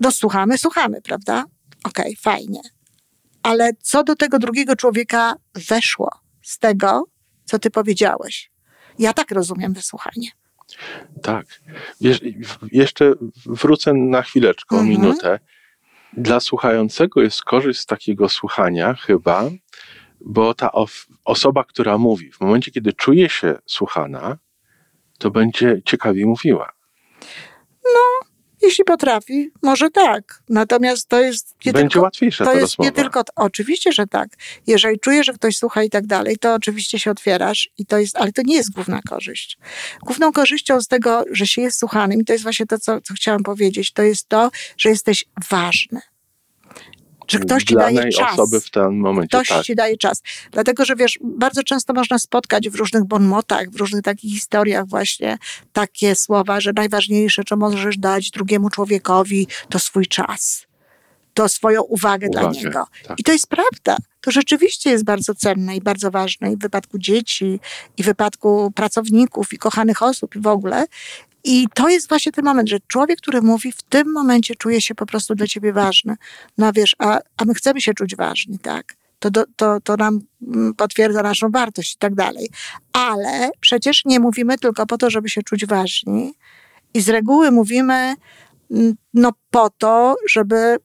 no 0.00 0.10
słuchamy, 0.10 0.58
słuchamy, 0.58 1.02
prawda? 1.02 1.44
Okej, 1.84 2.04
okay, 2.04 2.16
fajnie. 2.22 2.60
Ale 3.42 3.70
co 3.82 4.04
do 4.04 4.16
tego 4.16 4.38
drugiego 4.38 4.76
człowieka 4.76 5.34
weszło 5.68 6.10
z 6.42 6.58
tego, 6.58 7.04
co 7.44 7.58
ty 7.58 7.70
powiedziałeś? 7.70 8.50
Ja 8.98 9.12
tak 9.12 9.30
rozumiem 9.30 9.72
wysłuchanie. 9.72 10.28
Tak. 11.22 11.46
Wiesz, 12.00 12.20
jeszcze 12.72 13.14
wrócę 13.46 13.92
na 13.92 14.22
chwileczkę, 14.22 14.76
mhm. 14.76 14.90
minutę. 14.90 15.38
Dla 16.12 16.40
słuchającego 16.40 17.22
jest 17.22 17.42
korzyść 17.42 17.80
z 17.80 17.86
takiego 17.86 18.28
słuchania 18.28 18.94
chyba, 18.94 19.50
bo 20.20 20.54
ta 20.54 20.70
osoba, 21.24 21.64
która 21.64 21.98
mówi, 21.98 22.32
w 22.32 22.40
momencie, 22.40 22.70
kiedy 22.70 22.92
czuje 22.92 23.28
się 23.28 23.58
słuchana, 23.66 24.38
to 25.18 25.30
będzie 25.30 25.82
ciekawie 25.84 26.26
mówiła. 26.26 26.72
No, 27.84 28.28
jeśli 28.62 28.84
potrafi, 28.84 29.50
może 29.62 29.90
tak. 29.90 30.42
Natomiast 30.48 31.08
to 31.08 31.20
jest 31.20 31.54
nie 31.66 31.72
Będzie 31.72 31.92
tylko, 31.92 32.02
łatwiejsza 32.02 32.44
to 32.44 32.54
jest 32.54 32.78
nie 32.78 32.92
tylko, 32.92 33.22
oczywiście, 33.36 33.92
że 33.92 34.06
tak. 34.06 34.28
Jeżeli 34.66 35.00
czujesz, 35.00 35.26
że 35.26 35.32
ktoś 35.32 35.56
słucha 35.56 35.82
i 35.82 35.90
tak 35.90 36.06
dalej, 36.06 36.36
to 36.40 36.54
oczywiście 36.54 36.98
się 36.98 37.10
otwierasz 37.10 37.70
i 37.78 37.86
to 37.86 37.98
jest, 37.98 38.16
ale 38.16 38.32
to 38.32 38.42
nie 38.44 38.56
jest 38.56 38.72
główna 38.72 39.00
korzyść. 39.08 39.58
Główną 40.02 40.32
korzyścią 40.32 40.80
z 40.80 40.88
tego, 40.88 41.24
że 41.30 41.46
się 41.46 41.62
jest 41.62 41.78
słuchanym, 41.78 42.20
i 42.20 42.24
to 42.24 42.32
jest 42.32 42.42
właśnie 42.42 42.66
to, 42.66 42.78
co, 42.78 43.00
co 43.00 43.14
chciałam 43.14 43.42
powiedzieć, 43.42 43.92
to 43.92 44.02
jest 44.02 44.28
to, 44.28 44.50
że 44.76 44.88
jesteś 44.88 45.24
ważny 45.50 46.00
że 47.28 47.38
ktoś 47.38 47.64
ci 47.64 47.74
daje 47.74 48.08
czas. 48.08 48.32
osoby 48.32 48.60
w 48.60 48.70
tym 48.70 49.00
momencie. 49.00 49.28
Ktoś 49.28 49.48
tak. 49.48 49.64
ci 49.64 49.74
daje 49.74 49.96
czas. 49.96 50.22
Dlatego, 50.52 50.84
że 50.84 50.96
wiesz, 50.96 51.18
bardzo 51.22 51.62
często 51.62 51.92
można 51.92 52.18
spotkać 52.18 52.68
w 52.68 52.74
różnych 52.74 53.04
bonmotach, 53.04 53.70
w 53.70 53.76
różnych 53.76 54.02
takich 54.02 54.32
historiach 54.32 54.86
właśnie 54.86 55.38
takie 55.72 56.14
słowa, 56.14 56.60
że 56.60 56.72
najważniejsze, 56.76 57.42
co 57.48 57.56
możesz 57.56 57.98
dać 57.98 58.30
drugiemu 58.30 58.70
człowiekowi, 58.70 59.46
to 59.68 59.78
swój 59.78 60.06
czas. 60.06 60.66
To 61.34 61.48
swoją 61.48 61.82
uwagę, 61.82 62.28
uwagę 62.28 62.28
dla 62.28 62.50
niego. 62.50 62.86
Tak. 63.06 63.20
I 63.20 63.24
to 63.24 63.32
jest 63.32 63.46
prawda. 63.46 63.96
To 64.20 64.30
rzeczywiście 64.30 64.90
jest 64.90 65.04
bardzo 65.04 65.34
cenne 65.34 65.76
i 65.76 65.80
bardzo 65.80 66.10
ważne 66.10 66.52
i 66.52 66.56
w 66.56 66.58
wypadku 66.58 66.98
dzieci, 66.98 67.60
i 67.96 68.02
w 68.02 68.06
wypadku 68.06 68.72
pracowników, 68.74 69.52
i 69.52 69.58
kochanych 69.58 70.02
osób, 70.02 70.36
i 70.36 70.40
w 70.40 70.46
ogóle. 70.46 70.86
I 71.44 71.66
to 71.74 71.88
jest 71.88 72.08
właśnie 72.08 72.32
ten 72.32 72.44
moment, 72.44 72.68
że 72.68 72.78
człowiek, 72.86 73.18
który 73.18 73.42
mówi, 73.42 73.72
w 73.72 73.82
tym 73.82 74.12
momencie 74.12 74.54
czuje 74.54 74.80
się 74.80 74.94
po 74.94 75.06
prostu 75.06 75.34
dla 75.34 75.46
ciebie 75.46 75.72
ważny. 75.72 76.16
No 76.58 76.72
wiesz, 76.72 76.96
a, 76.98 77.20
a 77.36 77.44
my 77.44 77.54
chcemy 77.54 77.80
się 77.80 77.94
czuć 77.94 78.16
ważni, 78.16 78.58
tak? 78.58 78.96
To, 79.18 79.30
to, 79.56 79.80
to 79.80 79.96
nam 79.96 80.20
mm, 80.42 80.74
potwierdza 80.74 81.22
naszą 81.22 81.50
wartość 81.50 81.94
i 81.94 81.98
tak 81.98 82.14
dalej. 82.14 82.50
Ale 82.92 83.50
przecież 83.60 84.04
nie 84.04 84.20
mówimy 84.20 84.58
tylko 84.58 84.86
po 84.86 84.98
to, 84.98 85.10
żeby 85.10 85.28
się 85.28 85.42
czuć 85.42 85.66
ważni. 85.66 86.34
I 86.94 87.00
z 87.00 87.08
reguły 87.08 87.50
mówimy 87.50 88.14
mm, 88.70 88.94
no 89.14 89.32
po 89.50 89.70
to, 89.70 90.16
żeby 90.30 90.76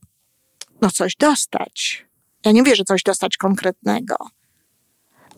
no 0.81 0.91
coś 0.91 1.15
dostać. 1.15 2.05
Ja 2.45 2.51
nie 2.51 2.61
mówię, 2.61 2.75
że 2.75 2.83
coś 2.83 3.03
dostać 3.03 3.37
konkretnego, 3.37 4.15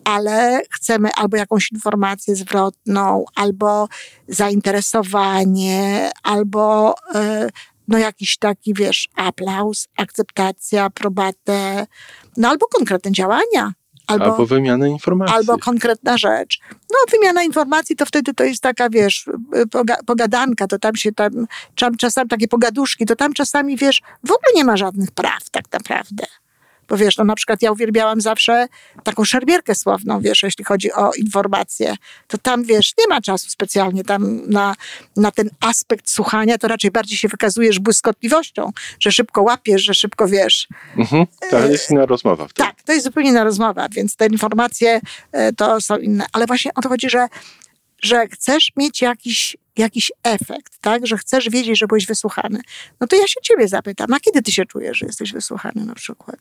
ale 0.04 0.62
chcemy 0.70 1.10
albo 1.16 1.36
jakąś 1.36 1.72
informację 1.72 2.36
zwrotną, 2.36 3.24
albo 3.34 3.88
zainteresowanie, 4.28 6.10
albo 6.22 6.94
y, 7.14 7.50
no 7.88 7.98
jakiś 7.98 8.38
taki, 8.38 8.74
wiesz, 8.74 9.08
aplauz, 9.16 9.88
akceptacja, 9.96 10.90
probatę, 10.90 11.86
no 12.36 12.48
albo 12.48 12.66
konkretne 12.66 13.12
działania. 13.12 13.72
Albo, 14.06 14.24
albo 14.24 14.46
wymiana 14.46 14.86
informacji. 14.86 15.36
Albo 15.36 15.58
konkretna 15.58 16.18
rzecz. 16.18 16.60
No, 16.70 16.98
wymiana 17.10 17.42
informacji 17.42 17.96
to 17.96 18.06
wtedy 18.06 18.34
to 18.34 18.44
jest 18.44 18.62
taka, 18.62 18.90
wiesz, 18.90 19.30
pogadanka, 20.06 20.66
to 20.66 20.78
tam 20.78 20.96
się 20.96 21.12
tam, 21.12 21.46
czasami 21.98 22.28
takie 22.28 22.48
pogaduszki, 22.48 23.06
to 23.06 23.16
tam 23.16 23.32
czasami, 23.32 23.76
wiesz, 23.76 24.02
w 24.24 24.30
ogóle 24.30 24.52
nie 24.54 24.64
ma 24.64 24.76
żadnych 24.76 25.10
praw 25.10 25.50
tak 25.50 25.72
naprawdę. 25.72 26.26
Bo 26.88 26.96
wiesz, 26.96 27.16
no 27.16 27.24
na 27.24 27.34
przykład 27.34 27.62
ja 27.62 27.72
uwielbiałam 27.72 28.20
zawsze 28.20 28.66
taką 29.04 29.24
szermierkę 29.24 29.74
słowną, 29.74 30.20
wiesz, 30.20 30.42
jeśli 30.42 30.64
chodzi 30.64 30.92
o 30.92 31.12
informacje. 31.12 31.94
To 32.28 32.38
tam, 32.38 32.64
wiesz, 32.64 32.92
nie 32.98 33.06
ma 33.08 33.20
czasu 33.20 33.50
specjalnie 33.50 34.04
tam 34.04 34.50
na, 34.50 34.74
na 35.16 35.30
ten 35.30 35.50
aspekt 35.60 36.10
słuchania, 36.10 36.58
to 36.58 36.68
raczej 36.68 36.90
bardziej 36.90 37.18
się 37.18 37.28
wykazujesz 37.28 37.78
błyskotliwością, 37.78 38.70
że 39.00 39.12
szybko 39.12 39.42
łapiesz, 39.42 39.82
że 39.82 39.94
szybko 39.94 40.28
wiesz. 40.28 40.68
Mhm, 40.96 41.26
to 41.50 41.58
jest 41.66 41.90
inna 41.90 42.06
rozmowa. 42.06 42.48
Wtedy. 42.48 42.68
Tak, 42.68 42.82
to 42.82 42.92
jest 42.92 43.04
zupełnie 43.04 43.30
inna 43.30 43.44
rozmowa, 43.44 43.88
więc 43.88 44.16
te 44.16 44.26
informacje 44.26 45.00
e, 45.32 45.52
to 45.52 45.80
są 45.80 45.96
inne. 45.96 46.26
Ale 46.32 46.46
właśnie 46.46 46.74
o 46.74 46.80
to 46.80 46.88
chodzi, 46.88 47.10
że 47.10 47.28
że 48.02 48.28
chcesz 48.28 48.72
mieć 48.76 49.02
jakiś, 49.02 49.56
jakiś 49.76 50.12
efekt, 50.22 50.78
tak? 50.80 51.06
Że 51.06 51.18
chcesz 51.18 51.50
wiedzieć, 51.50 51.78
że 51.78 51.86
byłeś 51.86 52.06
wysłuchany. 52.06 52.60
No 53.00 53.06
to 53.06 53.16
ja 53.16 53.28
się 53.28 53.40
ciebie 53.42 53.68
zapytam, 53.68 54.12
a 54.12 54.20
kiedy 54.20 54.42
ty 54.42 54.52
się 54.52 54.64
czujesz, 54.64 54.98
że 54.98 55.06
jesteś 55.06 55.32
wysłuchany 55.32 55.84
na 55.84 55.94
przykład? 55.94 56.38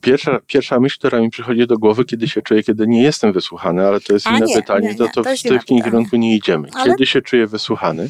Pierwsza, 0.00 0.40
pierwsza 0.46 0.80
myśl, 0.80 0.98
która 0.98 1.20
mi 1.20 1.30
przychodzi 1.30 1.66
do 1.66 1.78
głowy, 1.78 2.04
kiedy 2.04 2.28
się 2.28 2.42
czuję, 2.42 2.62
kiedy 2.62 2.86
nie 2.86 3.02
jestem 3.02 3.32
wysłuchany, 3.32 3.86
ale 3.86 4.00
to 4.00 4.12
jest 4.12 4.26
A 4.26 4.36
inne 4.36 4.46
nie, 4.46 4.54
pytanie, 4.54 4.86
nie, 4.86 4.92
nie. 4.92 4.98
to, 4.98 5.08
to, 5.08 5.22
to 5.22 5.58
w 5.58 5.64
tym 5.64 5.82
kierunku 5.82 6.16
nie 6.16 6.36
idziemy. 6.36 6.68
Ale... 6.74 6.84
Kiedy 6.84 7.06
się 7.06 7.22
czuję 7.22 7.46
wysłuchany? 7.46 8.08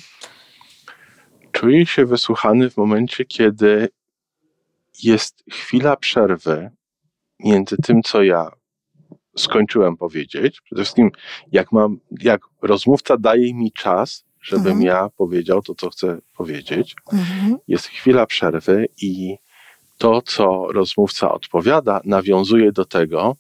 Czuję 1.53 1.87
się 1.87 2.07
wysłuchany 2.07 2.71
w 2.71 2.77
momencie, 2.77 3.25
kiedy 3.25 3.89
jest 5.03 5.45
chwila 5.53 5.97
przerwy 5.97 6.71
między 7.45 7.77
tym, 7.77 8.03
co 8.03 8.23
ja 8.23 8.51
skończyłem 9.37 9.97
powiedzieć. 9.97 10.61
Przede 10.61 10.83
wszystkim, 10.83 11.11
jak 11.53 11.73
mam, 11.73 12.01
jak 12.21 12.41
rozmówca 12.63 13.17
daje 13.17 13.55
mi 13.55 13.73
czas, 13.73 14.25
żebym 14.43 14.73
mhm. 14.73 14.83
ja 14.83 15.09
powiedział 15.17 15.63
to, 15.63 15.75
co 15.75 15.91
chcę 15.91 16.19
powiedzieć. 16.37 16.95
Mhm. 17.13 17.57
Jest 17.69 17.87
chwila 17.87 18.27
przerwy 18.27 18.87
i 19.03 19.37
to, 20.01 20.23
co 20.23 20.67
rozmówca 20.73 21.33
odpowiada, 21.33 22.01
nawiązuje 22.05 22.73
do 22.73 22.85
tego, 22.85 23.37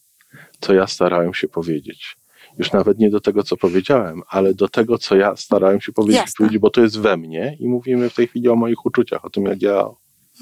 co 0.60 0.74
ja 0.74 0.86
starałem 0.86 1.34
się 1.34 1.48
powiedzieć. 1.48 2.16
Już 2.58 2.72
nawet 2.72 2.98
nie 2.98 3.10
do 3.10 3.20
tego, 3.20 3.42
co 3.42 3.56
powiedziałem, 3.56 4.22
ale 4.28 4.54
do 4.54 4.68
tego, 4.68 4.98
co 4.98 5.16
ja 5.16 5.36
starałem 5.36 5.80
się 5.80 5.92
powiedzieć, 5.92 6.34
powiedzieć 6.38 6.58
bo 6.58 6.70
to 6.70 6.80
jest 6.80 6.98
we 6.98 7.16
mnie 7.16 7.56
i 7.60 7.68
mówimy 7.68 8.10
w 8.10 8.14
tej 8.14 8.26
chwili 8.26 8.48
o 8.48 8.56
moich 8.56 8.86
uczuciach, 8.86 9.24
o 9.24 9.30
tym, 9.30 9.44
jak 9.44 9.62
ja, 9.62 9.88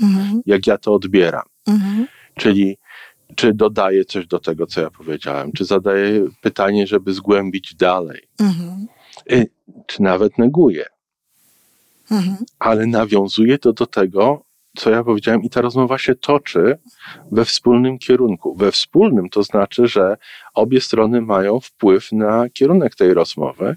mhm. 0.03 0.43
jak 0.47 0.67
ja 0.67 0.79
to 0.79 0.95
odbieram. 0.95 1.47
Mhm. 1.67 2.07
Czyli 2.35 2.79
czy 3.35 3.55
dodaję 3.55 4.05
coś 4.05 4.27
do 4.27 4.39
tego, 4.39 4.67
co 4.67 4.81
ja 4.81 4.91
powiedziałem, 4.91 5.53
czy 5.53 5.65
zadaję 5.65 6.29
pytanie, 6.41 6.87
żeby 6.87 7.13
zgłębić 7.13 7.75
dalej, 7.75 8.21
mhm. 8.41 8.87
Y, 9.33 9.51
czy 9.87 10.03
nawet 10.03 10.39
neguję. 10.39 10.85
Mhm. 12.11 12.37
Ale 12.59 12.87
nawiązuje 12.87 13.59
to 13.59 13.73
do 13.73 13.87
tego, 13.87 14.48
co 14.77 14.91
ja 14.91 15.05
powiedziałem, 15.05 15.43
i 15.43 15.51
ta 15.51 15.61
rozmowa 15.61 15.99
się 15.99 16.15
toczy 16.15 16.79
we 17.33 17.45
wspólnym 17.45 17.99
kierunku. 17.99 18.55
We 18.55 18.73
wspólnym 18.73 19.29
to 19.29 19.43
znaczy, 19.43 19.87
że 19.87 20.17
obie 20.55 20.81
strony 20.81 21.21
mają 21.21 21.61
wpływ 21.61 22.13
na 22.13 22.49
kierunek 22.49 22.95
tej 22.95 23.15
rozmowy, 23.15 23.77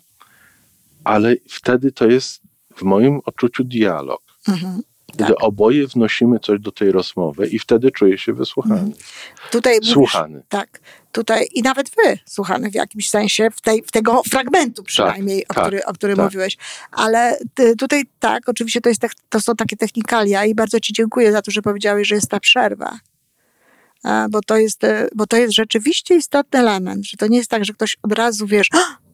ale 1.04 1.36
wtedy 1.50 1.92
to 1.92 2.08
jest 2.08 2.42
w 2.76 2.84
moim 2.84 3.20
odczuciu 3.26 3.64
dialog. 3.64 4.22
Mhm. 4.48 4.82
Gdy 5.14 5.26
tak. 5.26 5.36
oboje 5.40 5.88
wnosimy 5.88 6.40
coś 6.40 6.60
do 6.60 6.72
tej 6.72 6.92
rozmowy 6.92 7.48
i 7.48 7.60
wtedy 7.60 7.92
czuję 7.92 8.18
się 8.18 8.34
wysłuchany. 8.34 8.74
Mhm. 8.74 8.94
Tutaj 9.52 9.80
słuchany. 9.84 10.34
Mówisz, 10.34 10.46
tak, 10.50 10.80
tutaj 11.12 11.48
i 11.54 11.62
nawet 11.62 11.90
wy 11.90 12.18
słuchany 12.26 12.72
w 12.72 12.74
jakimś 12.74 13.10
sensie, 13.10 13.50
w, 13.52 13.62
tej, 13.62 13.84
w 13.84 13.92
tego 13.92 14.22
fragmentu 14.24 14.84
przynajmniej, 14.84 15.42
tak, 15.42 15.52
o, 15.52 15.54
tak, 15.54 15.64
który, 15.64 15.86
o 15.86 15.94
którym 15.94 16.18
tak. 16.18 16.26
mówiłeś. 16.26 16.58
Ale 16.92 17.38
ty, 17.54 17.76
tutaj 17.76 18.04
tak, 18.20 18.50
oczywiście 18.50 18.82
to, 18.82 18.90
jest, 18.90 19.02
to 19.30 19.42
są 19.42 19.56
takie 19.56 19.78
technikalia 19.78 20.46
i 20.46 20.56
bardzo 20.56 20.80
ci 20.80 20.94
dziękuję 20.94 21.32
za 21.32 21.42
to, 21.42 21.52
że 21.52 21.62
powiedziałeś, 21.62 22.08
że 22.08 22.16
jest 22.16 22.30
ta 22.30 22.40
przerwa. 22.40 23.00
Bo 24.30 24.42
to, 24.42 24.58
jest, 24.58 24.84
e, 24.84 25.08
bo 25.16 25.28
to 25.28 25.38
jest 25.38 25.54
rzeczywiście 25.54 26.16
istotny 26.16 26.60
element, 26.60 27.06
że 27.06 27.18
to 27.18 27.28
nie 27.28 27.38
jest 27.38 27.50
tak, 27.50 27.66
że 27.66 27.74
ktoś 27.74 27.98
od 28.04 28.12
razu 28.12 28.48
wiesz, 28.48 28.68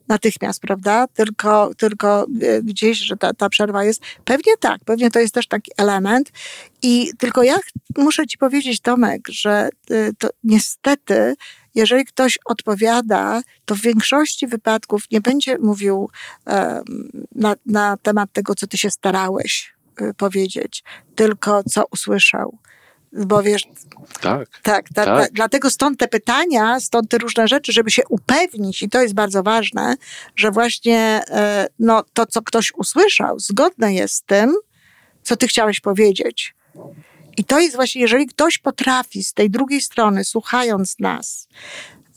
natychmiast, 0.08 0.62
prawda? 0.62 1.08
Tylko, 1.08 1.72
tylko 1.78 2.28
e, 2.42 2.62
gdzieś, 2.62 2.98
że 2.98 3.18
ta, 3.18 3.34
ta 3.34 3.50
przerwa 3.50 3.84
jest. 3.84 4.02
Pewnie 4.26 4.58
tak, 4.60 4.82
pewnie 4.86 5.12
to 5.12 5.20
jest 5.20 5.34
też 5.34 5.48
taki 5.48 5.72
element. 5.78 6.32
I 6.82 7.12
tylko 7.18 7.44
ja 7.44 7.56
muszę 7.98 8.28
ci 8.28 8.38
powiedzieć, 8.38 8.80
Tomek, 8.82 9.22
że 9.30 9.70
e, 9.90 10.14
to 10.18 10.30
niestety, 10.44 11.36
jeżeli 11.76 12.06
ktoś 12.06 12.40
odpowiada, 12.46 13.42
to 13.66 13.76
w 13.76 13.82
większości 13.82 14.48
wypadków 14.48 15.04
nie 15.12 15.22
będzie 15.22 15.58
mówił 15.58 16.10
na, 17.36 17.56
na 17.66 17.98
temat 17.98 18.34
tego, 18.34 18.56
co 18.56 18.68
ty 18.68 18.78
się 18.78 18.92
starałeś 18.92 19.74
e, 19.98 20.14
powiedzieć, 20.14 20.84
tylko 21.16 21.64
co 21.64 21.86
usłyszał 21.92 22.58
bo 23.26 23.44
wiesz. 23.44 23.64
Tak. 24.22 24.50
Tak, 24.64 24.90
tak, 24.94 25.06
tak. 25.06 25.32
Dlatego 25.34 25.70
stąd 25.70 26.00
te 26.00 26.08
pytania, 26.08 26.80
stąd 26.80 27.10
te 27.10 27.18
różne 27.18 27.48
rzeczy, 27.48 27.72
żeby 27.72 27.92
się 27.92 28.02
upewnić, 28.10 28.84
i 28.84 28.90
to 28.90 29.02
jest 29.02 29.14
bardzo 29.14 29.44
ważne, 29.44 29.96
że 30.36 30.52
właśnie 30.52 31.22
e, 31.28 31.68
no, 31.80 32.04
to, 32.14 32.26
co 32.26 32.42
ktoś 32.42 32.74
usłyszał, 32.74 33.40
zgodne 33.40 33.94
jest 33.94 34.16
z 34.16 34.22
tym, 34.22 34.56
co 35.24 35.36
ty 35.36 35.48
chciałeś 35.48 35.80
powiedzieć. 35.80 36.56
I 37.38 37.44
to 37.44 37.60
jest 37.60 37.76
właśnie, 37.76 38.02
jeżeli 38.02 38.28
ktoś 38.28 38.58
potrafi 38.58 39.24
z 39.24 39.34
tej 39.34 39.50
drugiej 39.50 39.82
strony, 39.82 40.24
słuchając 40.24 41.00
nas, 41.00 41.48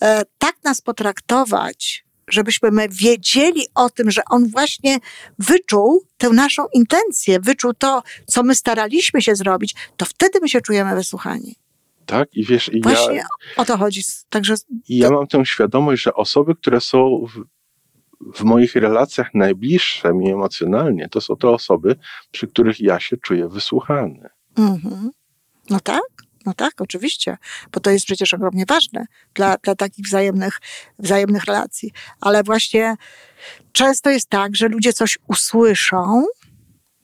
e, 0.02 0.22
tak 0.38 0.56
nas 0.64 0.80
potraktować, 0.80 2.04
żebyśmy 2.32 2.70
my 2.70 2.88
wiedzieli 2.88 3.66
o 3.74 3.90
tym, 3.90 4.10
że 4.10 4.22
on 4.30 4.48
właśnie 4.48 4.98
wyczuł 5.38 6.04
tę 6.18 6.30
naszą 6.30 6.66
intencję, 6.74 7.40
wyczuł 7.40 7.74
to, 7.74 8.02
co 8.26 8.42
my 8.42 8.54
staraliśmy 8.54 9.22
się 9.22 9.34
zrobić, 9.34 9.74
to 9.96 10.04
wtedy 10.04 10.38
my 10.42 10.48
się 10.48 10.60
czujemy 10.60 10.94
wysłuchani. 10.94 11.56
Tak, 12.06 12.28
i 12.34 12.44
wiesz, 12.44 12.70
i 12.72 12.80
Właśnie 12.80 13.14
ja, 13.14 13.24
o 13.56 13.64
to 13.64 13.76
chodzi. 13.76 14.02
Także 14.28 14.54
I 14.88 14.96
ja 14.98 15.10
mam 15.10 15.26
tę 15.26 15.46
świadomość, 15.46 16.02
że 16.02 16.14
osoby, 16.14 16.54
które 16.54 16.80
są 16.80 17.26
w, 17.34 17.44
w 18.38 18.44
moich 18.44 18.74
relacjach 18.74 19.34
najbliższe 19.34 20.14
mi 20.14 20.30
emocjonalnie, 20.30 21.08
to 21.08 21.20
są 21.20 21.36
te 21.36 21.48
osoby, 21.48 21.96
przy 22.30 22.48
których 22.48 22.80
ja 22.80 23.00
się 23.00 23.16
czuję 23.16 23.48
wysłuchany. 23.48 24.28
Mhm. 24.58 25.10
No 25.70 25.80
tak. 25.80 26.19
No 26.50 26.54
tak, 26.54 26.80
oczywiście, 26.80 27.36
bo 27.72 27.80
to 27.80 27.90
jest 27.90 28.06
przecież 28.06 28.34
ogromnie 28.34 28.64
ważne 28.68 29.06
dla, 29.34 29.56
dla 29.56 29.74
takich 29.74 30.04
wzajemnych, 30.04 30.60
wzajemnych 30.98 31.44
relacji. 31.44 31.92
Ale 32.20 32.42
właśnie 32.42 32.96
często 33.72 34.10
jest 34.10 34.28
tak, 34.28 34.56
że 34.56 34.68
ludzie 34.68 34.92
coś 34.92 35.18
usłyszą 35.28 36.24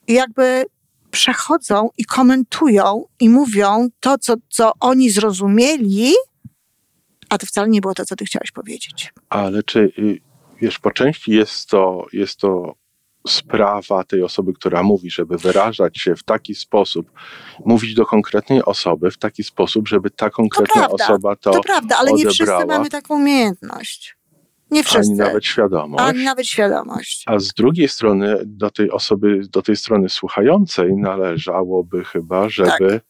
i 0.06 0.12
jakby 0.12 0.64
przechodzą 1.10 1.88
i 1.98 2.04
komentują 2.04 3.04
i 3.20 3.28
mówią 3.28 3.88
to, 4.00 4.18
co, 4.18 4.34
co 4.48 4.72
oni 4.80 5.10
zrozumieli, 5.10 6.12
a 7.28 7.38
to 7.38 7.46
wcale 7.46 7.68
nie 7.68 7.80
było 7.80 7.94
to, 7.94 8.04
co 8.04 8.16
ty 8.16 8.24
chciałeś 8.24 8.50
powiedzieć. 8.50 9.12
Ale 9.28 9.62
czy, 9.62 9.78
y, 9.98 10.20
wiesz, 10.60 10.78
po 10.78 10.90
części 10.90 11.32
jest 11.32 11.68
to, 11.68 12.06
jest 12.12 12.38
to 12.40 12.74
sprawa 13.28 14.04
tej 14.04 14.22
osoby, 14.22 14.52
która 14.52 14.82
mówi, 14.82 15.10
żeby 15.10 15.38
wyrażać 15.38 15.98
się 15.98 16.16
w 16.16 16.22
taki 16.22 16.54
sposób, 16.54 17.10
mówić 17.64 17.94
do 17.94 18.06
konkretnej 18.06 18.64
osoby 18.64 19.10
w 19.10 19.18
taki 19.18 19.44
sposób, 19.44 19.88
żeby 19.88 20.10
ta 20.10 20.30
konkretna 20.30 20.88
to 20.88 20.94
osoba 20.94 21.36
to. 21.36 21.50
To 21.50 21.60
prawda, 21.60 21.96
ale 21.98 22.10
odebrała. 22.10 22.28
nie 22.28 22.34
wszyscy 22.34 22.66
mamy 22.66 22.90
taką 22.90 23.14
umiejętność. 23.14 24.16
Nie 24.70 24.84
wszyscy. 24.84 25.12
Ani 25.12 25.18
nawet 25.18 25.44
świadomość. 25.44 26.04
Ani 26.04 26.24
nawet 26.24 26.46
świadomość. 26.46 27.24
A 27.26 27.38
z 27.38 27.52
drugiej 27.52 27.88
strony, 27.88 28.38
do 28.44 28.70
tej 28.70 28.90
osoby, 28.90 29.40
do 29.50 29.62
tej 29.62 29.76
strony 29.76 30.08
słuchającej 30.08 30.96
należałoby 30.96 32.04
chyba, 32.04 32.48
żeby 32.48 32.88
tak. 32.88 33.02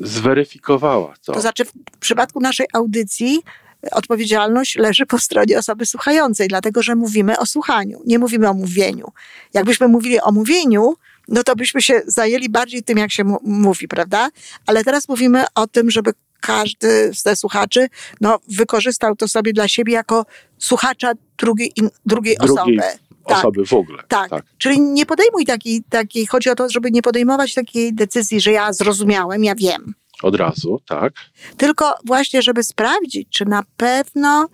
zweryfikowała 0.00 1.14
to. 1.24 1.32
To 1.32 1.40
znaczy, 1.40 1.64
w 1.64 1.98
przypadku 2.00 2.40
naszej 2.40 2.66
audycji 2.72 3.42
odpowiedzialność 3.92 4.76
leży 4.76 5.06
po 5.06 5.18
stronie 5.18 5.58
osoby 5.58 5.86
słuchającej, 5.86 6.48
dlatego 6.48 6.82
że 6.82 6.94
mówimy 6.94 7.38
o 7.38 7.46
słuchaniu, 7.46 8.02
nie 8.06 8.18
mówimy 8.18 8.48
o 8.48 8.54
mówieniu. 8.54 9.12
Jakbyśmy 9.54 9.88
mówili 9.88 10.20
o 10.20 10.32
mówieniu, 10.32 10.94
no 11.28 11.42
to 11.42 11.56
byśmy 11.56 11.82
się 11.82 12.02
zajęli 12.06 12.48
bardziej 12.48 12.82
tym, 12.82 12.98
jak 12.98 13.12
się 13.12 13.24
mówi, 13.42 13.88
prawda? 13.88 14.28
Ale 14.66 14.84
teraz 14.84 15.08
mówimy 15.08 15.44
o 15.54 15.66
tym, 15.66 15.90
żeby 15.90 16.12
każdy 16.40 17.14
z 17.14 17.22
tych 17.22 17.36
słuchaczy 17.36 17.88
no, 18.20 18.38
wykorzystał 18.48 19.16
to 19.16 19.28
sobie 19.28 19.52
dla 19.52 19.68
siebie 19.68 19.92
jako 19.92 20.26
słuchacza 20.58 21.12
drugiej, 21.38 21.72
drugiej, 21.76 21.90
drugiej 22.06 22.38
osoby. 22.38 22.76
Tak. 23.26 23.38
Osoby 23.38 23.66
w 23.66 23.72
ogóle. 23.72 24.02
Tak. 24.08 24.30
tak. 24.30 24.44
Czyli 24.58 24.80
nie 24.80 25.06
podejmuj 25.06 25.46
takiej, 25.46 25.82
takiej, 25.90 26.26
chodzi 26.26 26.50
o 26.50 26.54
to, 26.54 26.70
żeby 26.70 26.90
nie 26.90 27.02
podejmować 27.02 27.54
takiej 27.54 27.94
decyzji, 27.94 28.40
że 28.40 28.52
ja 28.52 28.72
zrozumiałem, 28.72 29.44
ja 29.44 29.54
wiem. 29.54 29.94
Od 30.22 30.36
razu, 30.36 30.80
tak. 30.88 31.12
Tylko 31.56 31.94
właśnie, 32.04 32.42
żeby 32.42 32.64
sprawdzić, 32.64 33.28
czy 33.30 33.44
na 33.44 33.62
pewno 33.76 34.48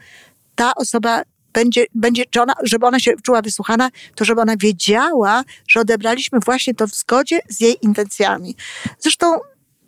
ta 0.55 0.75
osoba 0.75 1.23
będzie, 1.53 1.87
będzie 1.95 2.25
czy 2.31 2.43
ona, 2.43 2.55
żeby 2.63 2.87
ona 2.87 3.01
się 3.01 3.13
czuła 3.23 3.43
wysłuchana, 3.43 3.91
to 4.15 4.25
żeby 4.25 4.41
ona 4.41 4.57
wiedziała, 4.57 5.45
że 5.69 5.81
odebraliśmy 5.81 6.39
właśnie 6.45 6.75
to 6.75 6.87
w 6.87 6.95
zgodzie 6.95 7.41
z 7.49 7.61
jej 7.61 7.77
intencjami. 7.83 8.57
Zresztą 8.99 9.39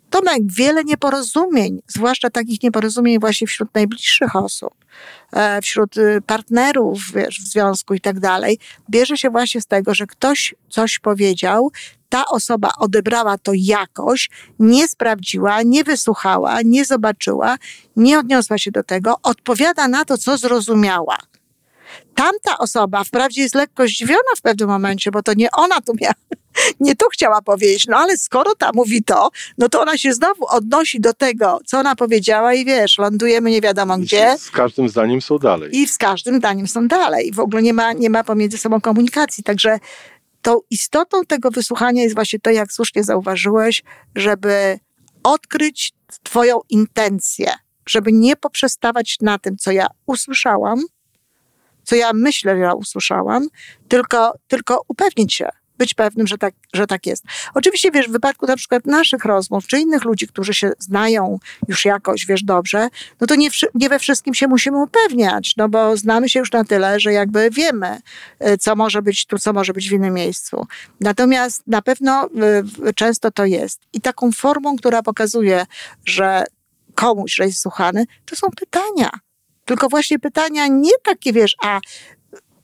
Tomek, 0.09 0.41
wiele 0.45 0.83
nieporozumień, 0.83 1.81
zwłaszcza 1.87 2.29
takich 2.29 2.63
nieporozumień 2.63 3.19
właśnie 3.19 3.47
wśród 3.47 3.73
najbliższych 3.73 4.35
osób, 4.35 4.73
e, 5.33 5.61
wśród 5.61 5.97
y, 5.97 6.21
partnerów 6.27 6.99
wiesz, 7.15 7.39
w 7.39 7.47
związku 7.47 7.93
i 7.93 8.01
tak 8.01 8.19
dalej, 8.19 8.59
bierze 8.89 9.17
się 9.17 9.29
właśnie 9.29 9.61
z 9.61 9.65
tego, 9.65 9.95
że 9.95 10.07
ktoś 10.07 10.55
coś 10.69 10.99
powiedział, 10.99 11.71
ta 12.15 12.25
osoba 12.25 12.69
odebrała 12.79 13.37
to 13.37 13.51
jakoś, 13.55 14.29
nie 14.59 14.87
sprawdziła, 14.87 15.61
nie 15.61 15.83
wysłuchała, 15.83 16.61
nie 16.65 16.85
zobaczyła, 16.85 17.57
nie 17.95 18.19
odniosła 18.19 18.57
się 18.57 18.71
do 18.71 18.83
tego, 18.83 19.15
odpowiada 19.23 19.87
na 19.87 20.05
to, 20.05 20.17
co 20.17 20.37
zrozumiała. 20.37 21.17
Tamta 22.15 22.57
osoba 22.57 23.03
wprawdzie 23.03 23.41
jest 23.41 23.55
lekko 23.55 23.87
zdziwiona 23.87 24.35
w 24.37 24.41
pewnym 24.41 24.69
momencie, 24.69 25.11
bo 25.11 25.23
to 25.23 25.33
nie 25.33 25.51
ona 25.51 25.81
tu 25.81 25.93
miała, 26.01 26.13
nie 26.79 26.95
to 26.95 27.09
chciała 27.09 27.41
powiedzieć, 27.41 27.87
no 27.87 27.97
ale 27.97 28.17
skoro 28.17 28.55
ta 28.55 28.71
mówi 28.73 29.03
to, 29.03 29.29
no 29.57 29.69
to 29.69 29.81
ona 29.81 29.97
się 29.97 30.13
znowu 30.13 30.45
odnosi 30.49 30.99
do 30.99 31.13
tego, 31.13 31.59
co 31.65 31.79
ona 31.79 31.95
powiedziała 31.95 32.53
i 32.53 32.65
wiesz, 32.65 32.97
lądujemy 32.97 33.51
nie 33.51 33.61
wiadomo 33.61 33.97
gdzie. 33.97 34.37
Z 34.37 34.51
każdym 34.51 34.89
zdaniem 34.89 35.21
są 35.21 35.37
dalej. 35.37 35.77
I 35.77 35.87
z 35.87 35.97
każdym 35.97 36.37
zdaniem 36.37 36.67
są 36.67 36.87
dalej. 36.87 37.31
W 37.31 37.39
ogóle 37.39 37.61
nie 37.61 37.73
ma, 37.73 37.93
nie 37.93 38.09
ma 38.09 38.23
pomiędzy 38.23 38.57
sobą 38.57 38.81
komunikacji, 38.81 39.43
także 39.43 39.79
tą 40.45 40.59
istotą 40.69 41.25
tego 41.25 41.51
wysłuchania 41.51 42.03
jest 42.03 42.15
właśnie 42.15 42.39
to, 42.39 42.49
jak 42.49 42.71
słusznie 42.71 43.03
zauważyłeś, 43.03 43.83
żeby 44.15 44.79
odkryć 45.23 45.93
Twoją 46.23 46.59
intencję, 46.69 47.51
żeby 47.87 48.11
nie 48.11 48.35
poprzestawać 48.35 49.17
na 49.21 49.39
tym, 49.39 49.57
co 49.57 49.71
ja 49.71 49.87
usłyszałam, 50.05 50.81
co 51.83 51.95
ja 51.95 52.11
myślę, 52.13 52.55
że 52.55 52.61
ja 52.61 52.73
usłyszałam, 52.73 53.47
tylko, 53.87 54.33
tylko 54.47 54.81
upewnić 54.87 55.33
się, 55.33 55.49
być 55.77 55.93
pewnym, 55.93 56.27
że 56.27 56.37
tak, 56.37 56.53
że 56.73 56.87
tak 56.87 57.05
jest. 57.05 57.23
Oczywiście, 57.53 57.91
wiesz, 57.91 58.07
w 58.07 58.11
wypadku 58.11 58.45
na 58.45 58.55
przykład 58.55 58.85
naszych 58.85 59.25
rozmów, 59.25 59.67
czy 59.67 59.79
innych 59.79 60.03
ludzi, 60.03 60.27
którzy 60.27 60.53
się 60.53 60.71
znają 60.79 61.39
już 61.67 61.85
jakoś, 61.85 62.25
wiesz, 62.25 62.43
dobrze, 62.43 62.87
no 63.21 63.27
to 63.27 63.35
nie, 63.35 63.49
nie 63.75 63.89
we 63.89 63.99
wszystkim 63.99 64.33
się 64.33 64.47
musimy 64.47 64.83
upewniać, 64.83 65.53
no 65.57 65.69
bo 65.69 65.97
znamy 65.97 66.29
się 66.29 66.39
już 66.39 66.51
na 66.51 66.63
tyle, 66.63 66.99
że 66.99 67.13
jakby 67.13 67.49
wiemy, 67.49 67.99
y, 68.47 68.57
co 68.57 68.75
może 68.75 69.01
być 69.01 69.25
tu, 69.25 69.39
co 69.39 69.53
może 69.53 69.73
być 69.73 69.89
w 69.89 69.93
innym 69.93 70.13
miejscu. 70.13 70.67
Natomiast 70.99 71.63
na 71.67 71.81
pewno 71.81 72.29
y, 72.87 72.93
często 72.93 73.31
to 73.31 73.45
jest. 73.45 73.81
I 73.93 74.01
taką 74.01 74.31
formą, 74.31 74.75
która 74.75 75.03
pokazuje, 75.03 75.65
że 76.05 76.43
komuś, 76.95 77.33
że 77.33 77.45
jest 77.45 77.61
słuchany, 77.61 78.05
to 78.25 78.35
są 78.35 78.47
pytania. 78.59 79.09
Tylko 79.65 79.89
właśnie 79.89 80.19
pytania 80.19 80.67
nie 80.67 80.91
takie, 81.03 81.33
wiesz, 81.33 81.55
a 81.63 81.79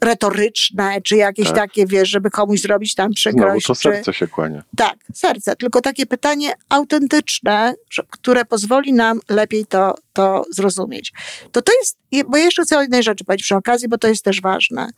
retoryczne, 0.02 1.02
czy 1.02 1.16
jakieś 1.16 1.48
tak. 1.48 1.56
takie, 1.56 1.86
wiesz, 1.86 2.10
żeby 2.10 2.30
komuś 2.30 2.62
zrobić 2.62 2.96
tam 2.96 3.12
przykrość. 3.14 3.66
Znowu 3.66 3.80
to 3.80 3.82
serce 3.82 4.14
czy... 4.14 4.20
się 4.20 4.28
kłania. 4.28 4.64
Tak, 4.78 4.96
serce. 5.14 5.56
Tylko 5.56 5.82
takie 5.82 6.06
pytanie 6.06 6.54
autentyczne, 6.70 7.74
które 8.10 8.46
pozwoli 8.46 8.94
nam 8.94 9.20
lepiej 9.30 9.66
to, 9.66 9.96
to 10.14 10.46
zrozumieć. 10.50 11.14
To 11.52 11.62
to 11.62 11.72
jest, 11.80 11.98
bo 12.30 12.38
jeszcze 12.38 12.64
chcę 12.64 12.78
o 12.78 12.82
jednej 12.82 13.04
rzeczy 13.04 13.24
powiedzieć 13.26 13.44
przy 13.44 13.56
okazji, 13.56 13.88
bo 13.88 13.98
to 13.98 14.08
jest 14.08 14.24
też 14.24 14.42
ważne. 14.42 14.90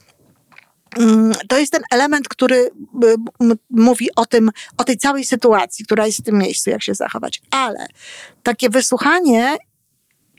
Mm, 0.97 1.31
to 1.47 1.59
jest 1.59 1.71
ten 1.71 1.81
element, 1.91 2.27
który 2.27 2.69
mówi 3.69 4.09
o 4.15 4.25
tym, 4.25 4.51
o 4.77 4.83
tej 4.83 4.97
całej 4.97 5.25
sytuacji, 5.25 5.85
która 5.85 6.05
jest 6.05 6.19
w 6.19 6.23
tym 6.23 6.37
miejscu, 6.37 6.69
jak 6.69 6.83
się 6.83 6.93
zachować. 6.93 7.41
Ale 7.51 7.87
takie 8.43 8.69
wysłuchanie 8.69 9.57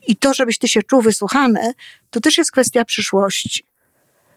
i 0.06 0.16
to, 0.16 0.34
żebyś 0.34 0.58
ty 0.58 0.68
się 0.68 0.82
czuł 0.82 1.02
wysłuchany, 1.02 1.72
to 2.10 2.20
też 2.20 2.38
jest 2.38 2.52
kwestia 2.52 2.84
przyszłości. 2.84 3.64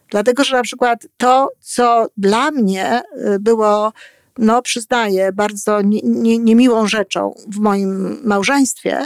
Dlatego, 0.09 0.43
że 0.43 0.55
na 0.55 0.63
przykład 0.63 1.07
to, 1.17 1.51
co 1.59 2.07
dla 2.17 2.51
mnie 2.51 3.01
y, 3.35 3.39
było, 3.39 3.93
no 4.37 4.61
przyznaję, 4.61 5.31
bardzo 5.33 5.81
niemiłą 5.81 6.75
nie, 6.75 6.81
nie 6.83 6.87
rzeczą 6.87 7.35
w 7.47 7.59
moim 7.59 8.19
małżeństwie, 8.23 9.05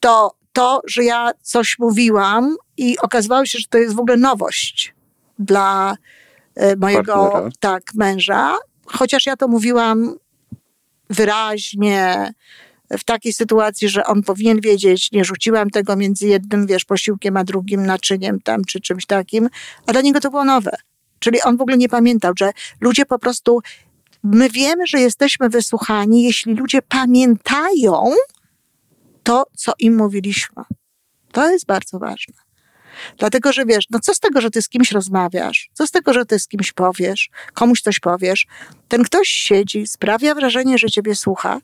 to 0.00 0.36
to, 0.52 0.80
że 0.86 1.04
ja 1.04 1.30
coś 1.42 1.78
mówiłam 1.78 2.56
i 2.76 2.98
okazywało 2.98 3.46
się, 3.46 3.58
że 3.58 3.68
to 3.70 3.78
jest 3.78 3.94
w 3.94 3.98
ogóle 4.00 4.16
nowość 4.16 4.94
dla 5.38 5.96
y, 6.62 6.76
mojego 6.76 7.14
Partnera. 7.14 7.50
tak 7.60 7.82
męża, 7.94 8.54
chociaż 8.86 9.26
ja 9.26 9.36
to 9.36 9.48
mówiłam 9.48 10.16
wyraźnie, 11.10 12.32
w 12.98 13.04
takiej 13.04 13.32
sytuacji, 13.32 13.88
że 13.88 14.04
on 14.04 14.22
powinien 14.22 14.60
wiedzieć, 14.60 15.12
nie 15.12 15.24
rzuciłam 15.24 15.70
tego 15.70 15.96
między 15.96 16.26
jednym, 16.26 16.66
wiesz, 16.66 16.84
posiłkiem, 16.84 17.36
a 17.36 17.44
drugim 17.44 17.86
naczyniem 17.86 18.40
tam, 18.40 18.64
czy 18.64 18.80
czymś 18.80 19.06
takim, 19.06 19.48
a 19.86 19.92
dla 19.92 20.00
niego 20.00 20.20
to 20.20 20.30
było 20.30 20.44
nowe. 20.44 20.76
Czyli 21.18 21.42
on 21.42 21.56
w 21.56 21.60
ogóle 21.60 21.76
nie 21.76 21.88
pamiętał, 21.88 22.32
że 22.38 22.50
ludzie 22.80 23.06
po 23.06 23.18
prostu, 23.18 23.60
my 24.22 24.50
wiemy, 24.50 24.86
że 24.86 25.00
jesteśmy 25.00 25.48
wysłuchani, 25.48 26.24
jeśli 26.24 26.54
ludzie 26.54 26.82
pamiętają 26.82 28.10
to, 29.22 29.44
co 29.56 29.72
im 29.78 29.96
mówiliśmy. 29.96 30.62
To 31.32 31.50
jest 31.50 31.66
bardzo 31.66 31.98
ważne. 31.98 32.34
Dlatego, 33.18 33.52
że 33.52 33.64
wiesz, 33.64 33.84
no 33.90 34.00
co 34.00 34.14
z 34.14 34.20
tego, 34.20 34.40
że 34.40 34.50
ty 34.50 34.62
z 34.62 34.68
kimś 34.68 34.92
rozmawiasz? 34.92 35.70
Co 35.72 35.86
z 35.86 35.90
tego, 35.90 36.12
że 36.12 36.26
ty 36.26 36.38
z 36.38 36.48
kimś 36.48 36.72
powiesz? 36.72 37.30
Komuś 37.54 37.80
coś 37.80 38.00
powiesz? 38.00 38.46
Ten 38.88 39.02
ktoś 39.02 39.28
siedzi, 39.28 39.86
sprawia 39.86 40.34
wrażenie, 40.34 40.78
że 40.78 40.90
ciebie 40.90 41.14
słucha, 41.14 41.60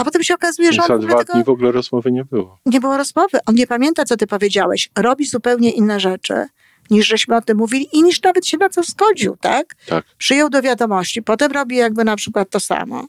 a 0.00 0.04
potem 0.04 0.22
się 0.22 0.34
okazuje, 0.34 0.72
że 0.72 0.82
on 0.82 0.88
za 0.88 0.98
dwa 0.98 1.24
dni 1.24 1.44
w 1.44 1.48
ogóle 1.48 1.72
rozmowy 1.72 2.12
nie 2.12 2.24
było. 2.24 2.58
Nie 2.66 2.80
było 2.80 2.96
rozmowy. 2.96 3.38
On 3.46 3.54
nie 3.54 3.66
pamięta, 3.66 4.04
co 4.04 4.16
ty 4.16 4.26
powiedziałeś. 4.26 4.90
Robi 4.98 5.26
zupełnie 5.26 5.70
inne 5.70 6.00
rzeczy, 6.00 6.46
niż 6.90 7.06
żeśmy 7.06 7.36
o 7.36 7.40
tym 7.40 7.58
mówili 7.58 7.88
i 7.92 8.02
niż 8.02 8.22
nawet 8.22 8.46
się 8.46 8.56
na 8.58 8.68
co 8.68 8.82
zgodził, 8.82 9.36
tak? 9.36 9.74
Tak. 9.86 10.04
Przyjął 10.18 10.50
do 10.50 10.62
wiadomości, 10.62 11.22
potem 11.22 11.52
robi 11.52 11.76
jakby 11.76 12.04
na 12.04 12.16
przykład 12.16 12.50
to 12.50 12.60
samo. 12.60 13.06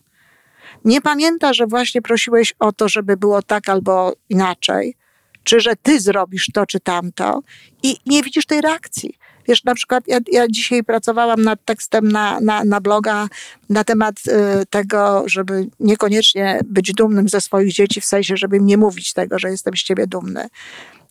Nie 0.86 1.02
pamięta, 1.02 1.54
że 1.54 1.68
właśnie 1.68 2.02
prosiłeś 2.02 2.54
o 2.60 2.72
to, 2.72 2.90
żeby 2.90 3.18
było 3.18 3.42
tak 3.42 3.70
albo 3.70 4.14
inaczej, 4.30 4.96
czy 5.44 5.60
że 5.60 5.76
ty 5.76 6.00
zrobisz 6.00 6.48
to 6.54 6.66
czy 6.66 6.80
tamto 6.80 7.42
i 7.84 7.98
nie 8.06 8.24
widzisz 8.24 8.46
tej 8.46 8.62
reakcji. 8.62 9.14
Wiesz, 9.48 9.64
na 9.64 9.76
przykład 9.76 10.04
ja, 10.08 10.18
ja 10.32 10.48
dzisiaj 10.48 10.84
pracowałam 10.84 11.42
nad 11.42 11.66
tekstem 11.66 12.12
na, 12.12 12.40
na, 12.40 12.64
na 12.64 12.82
bloga 12.82 13.28
na 13.70 13.84
temat 13.84 14.16
y, 14.28 14.66
tego, 14.66 15.24
żeby 15.26 15.68
niekoniecznie 15.80 16.60
być 16.66 16.94
dumnym 16.94 17.30
ze 17.30 17.42
swoich 17.42 17.74
dzieci, 17.74 18.02
w 18.02 18.06
sensie, 18.06 18.38
żeby 18.38 18.58
im 18.58 18.66
nie 18.66 18.78
mówić 18.78 19.14
tego, 19.14 19.40
że 19.40 19.50
jestem 19.50 19.78
z 19.78 19.84
ciebie 19.84 20.08
dumny. 20.08 20.48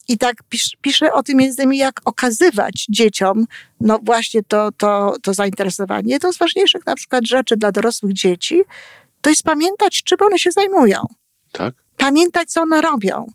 I 0.08 0.18
tak 0.18 0.42
pisz, 0.48 0.76
piszę 0.80 1.12
o 1.12 1.22
tym 1.22 1.36
między 1.36 1.62
innymi, 1.62 1.78
jak 1.78 2.00
okazywać 2.04 2.86
dzieciom 2.88 3.46
no 3.80 3.98
właśnie 4.02 4.42
to, 4.42 4.72
to, 4.76 5.16
to 5.22 5.34
zainteresowanie. 5.34 6.12
Jedną 6.12 6.32
z 6.32 6.38
ważniejszych 6.38 6.86
na 6.86 6.94
przykład 6.94 7.26
rzeczy 7.26 7.56
dla 7.56 7.72
dorosłych 7.72 8.12
dzieci 8.12 8.62
to 9.20 9.30
jest 9.30 9.42
pamiętać, 9.42 10.02
czym 10.02 10.18
one 10.20 10.38
się 10.38 10.50
zajmują. 10.50 11.06
Tak. 11.52 11.74
Pamiętać, 11.96 12.50
co 12.50 12.62
one 12.62 12.80
robią. 12.80 13.26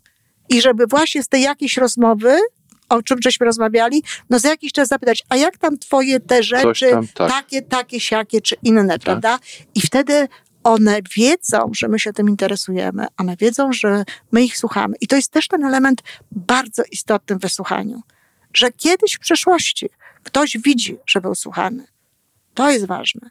I 0.48 0.60
żeby 0.60 0.86
właśnie 0.86 1.22
z 1.22 1.28
tej 1.28 1.42
jakiejś 1.42 1.76
rozmowy 1.76 2.38
o 2.88 3.02
czym 3.02 3.18
żeśmy 3.22 3.46
rozmawiali, 3.46 4.02
no 4.30 4.38
za 4.38 4.48
jakiś 4.48 4.72
czas 4.72 4.88
zapytać, 4.88 5.22
a 5.28 5.36
jak 5.36 5.58
tam 5.58 5.78
twoje 5.78 6.20
te 6.20 6.42
rzeczy, 6.42 6.90
tam, 6.90 7.06
tak. 7.14 7.30
takie, 7.30 7.62
takie, 7.62 8.00
siakie, 8.00 8.40
czy 8.40 8.56
inne, 8.62 8.98
tak. 8.98 9.00
prawda? 9.00 9.38
I 9.74 9.80
wtedy 9.80 10.28
one 10.64 10.98
wiedzą, 11.16 11.70
że 11.76 11.88
my 11.88 11.98
się 11.98 12.12
tym 12.12 12.28
interesujemy, 12.28 13.06
one 13.16 13.36
wiedzą, 13.36 13.72
że 13.72 14.04
my 14.32 14.44
ich 14.44 14.58
słuchamy. 14.58 14.96
I 15.00 15.06
to 15.06 15.16
jest 15.16 15.32
też 15.32 15.48
ten 15.48 15.64
element 15.64 16.02
bardzo 16.32 16.82
istotny 16.90 17.36
w 17.36 17.40
wysłuchaniu, 17.40 18.02
że 18.54 18.72
kiedyś 18.72 19.14
w 19.14 19.18
przeszłości 19.18 19.88
ktoś 20.22 20.58
widzi, 20.58 20.98
że 21.06 21.20
był 21.20 21.34
słuchany. 21.34 21.86
To 22.54 22.70
jest 22.70 22.86
ważne. 22.86 23.30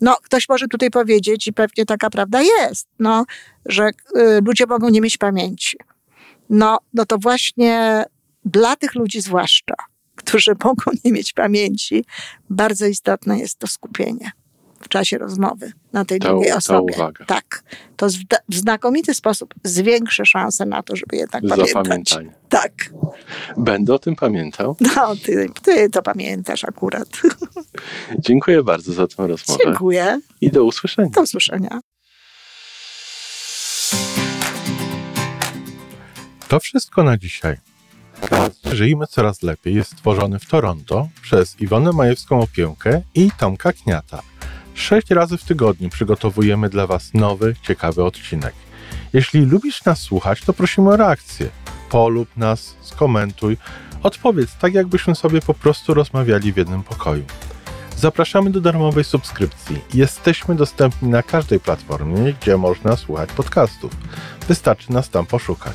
No, 0.00 0.16
ktoś 0.22 0.48
może 0.48 0.68
tutaj 0.68 0.90
powiedzieć, 0.90 1.46
i 1.46 1.52
pewnie 1.52 1.86
taka 1.86 2.10
prawda 2.10 2.42
jest, 2.42 2.88
no, 2.98 3.24
że 3.66 3.88
y, 3.88 4.40
ludzie 4.44 4.66
mogą 4.66 4.88
nie 4.88 5.00
mieć 5.00 5.18
pamięci. 5.18 5.76
No, 6.50 6.78
no 6.94 7.06
to 7.06 7.18
właśnie 7.18 8.04
dla 8.44 8.76
tych 8.76 8.94
ludzi 8.94 9.20
zwłaszcza, 9.20 9.74
którzy 10.16 10.52
mogą 10.64 10.90
nie 11.04 11.12
mieć 11.12 11.32
pamięci, 11.32 12.04
bardzo 12.50 12.86
istotne 12.86 13.38
jest 13.38 13.58
to 13.58 13.66
skupienie 13.66 14.30
w 14.80 14.88
czasie 14.88 15.18
rozmowy 15.18 15.72
na 15.92 16.04
tej 16.04 16.18
ta, 16.18 16.28
drugiej 16.28 16.52
osobie. 16.52 16.94
uwaga. 16.94 17.24
Tak. 17.24 17.62
to 17.96 18.06
w 18.48 18.54
znakomity 18.54 19.14
sposób 19.14 19.54
zwiększy 19.64 20.26
szanse 20.26 20.66
na 20.66 20.82
to, 20.82 20.96
żeby 20.96 21.16
jednak 21.16 21.42
pamiętać. 21.48 21.68
Zapamiętanie. 21.68 22.32
Tak. 22.48 22.72
Będę 23.56 23.94
o 23.94 23.98
tym 23.98 24.16
pamiętał. 24.16 24.76
No, 24.96 25.16
ty, 25.16 25.48
ty 25.62 25.90
to 25.90 26.02
pamiętasz 26.02 26.64
akurat. 26.64 27.08
Dziękuję 28.18 28.62
bardzo 28.62 28.92
za 28.92 29.06
tę 29.06 29.26
rozmowę. 29.26 29.64
Dziękuję. 29.64 30.20
I 30.40 30.50
do 30.50 30.64
usłyszenia. 30.64 31.10
Do 31.10 31.22
usłyszenia. 31.22 31.80
To 36.48 36.60
wszystko 36.60 37.02
na 37.02 37.18
dzisiaj. 37.18 37.56
Żyjmy 38.72 39.06
coraz 39.06 39.42
lepiej 39.42 39.74
jest 39.74 39.92
stworzony 39.92 40.38
w 40.38 40.46
Toronto 40.46 41.08
przez 41.22 41.60
Iwonę 41.60 41.92
Majewską 41.92 42.40
Opiełkę 42.40 43.02
i 43.14 43.30
Tomka 43.38 43.72
Kniata. 43.72 44.22
Sześć 44.74 45.10
razy 45.10 45.36
w 45.36 45.44
tygodniu 45.44 45.88
przygotowujemy 45.88 46.68
dla 46.68 46.86
Was 46.86 47.14
nowy, 47.14 47.54
ciekawy 47.62 48.04
odcinek. 48.04 48.54
Jeśli 49.12 49.40
lubisz 49.40 49.84
nas 49.84 49.98
słuchać, 49.98 50.40
to 50.40 50.52
prosimy 50.52 50.90
o 50.90 50.96
reakcję. 50.96 51.48
Polub 51.90 52.28
nas, 52.36 52.74
skomentuj, 52.80 53.56
odpowiedz 54.02 54.56
tak, 54.60 54.74
jakbyśmy 54.74 55.14
sobie 55.14 55.40
po 55.40 55.54
prostu 55.54 55.94
rozmawiali 55.94 56.52
w 56.52 56.56
jednym 56.56 56.82
pokoju. 56.82 57.24
Zapraszamy 57.96 58.50
do 58.50 58.60
darmowej 58.60 59.04
subskrypcji. 59.04 59.80
Jesteśmy 59.94 60.54
dostępni 60.54 61.08
na 61.08 61.22
każdej 61.22 61.60
platformie, 61.60 62.34
gdzie 62.40 62.56
można 62.56 62.96
słuchać 62.96 63.32
podcastów. 63.32 63.92
Wystarczy 64.48 64.92
nas 64.92 65.10
tam 65.10 65.26
poszukać. 65.26 65.74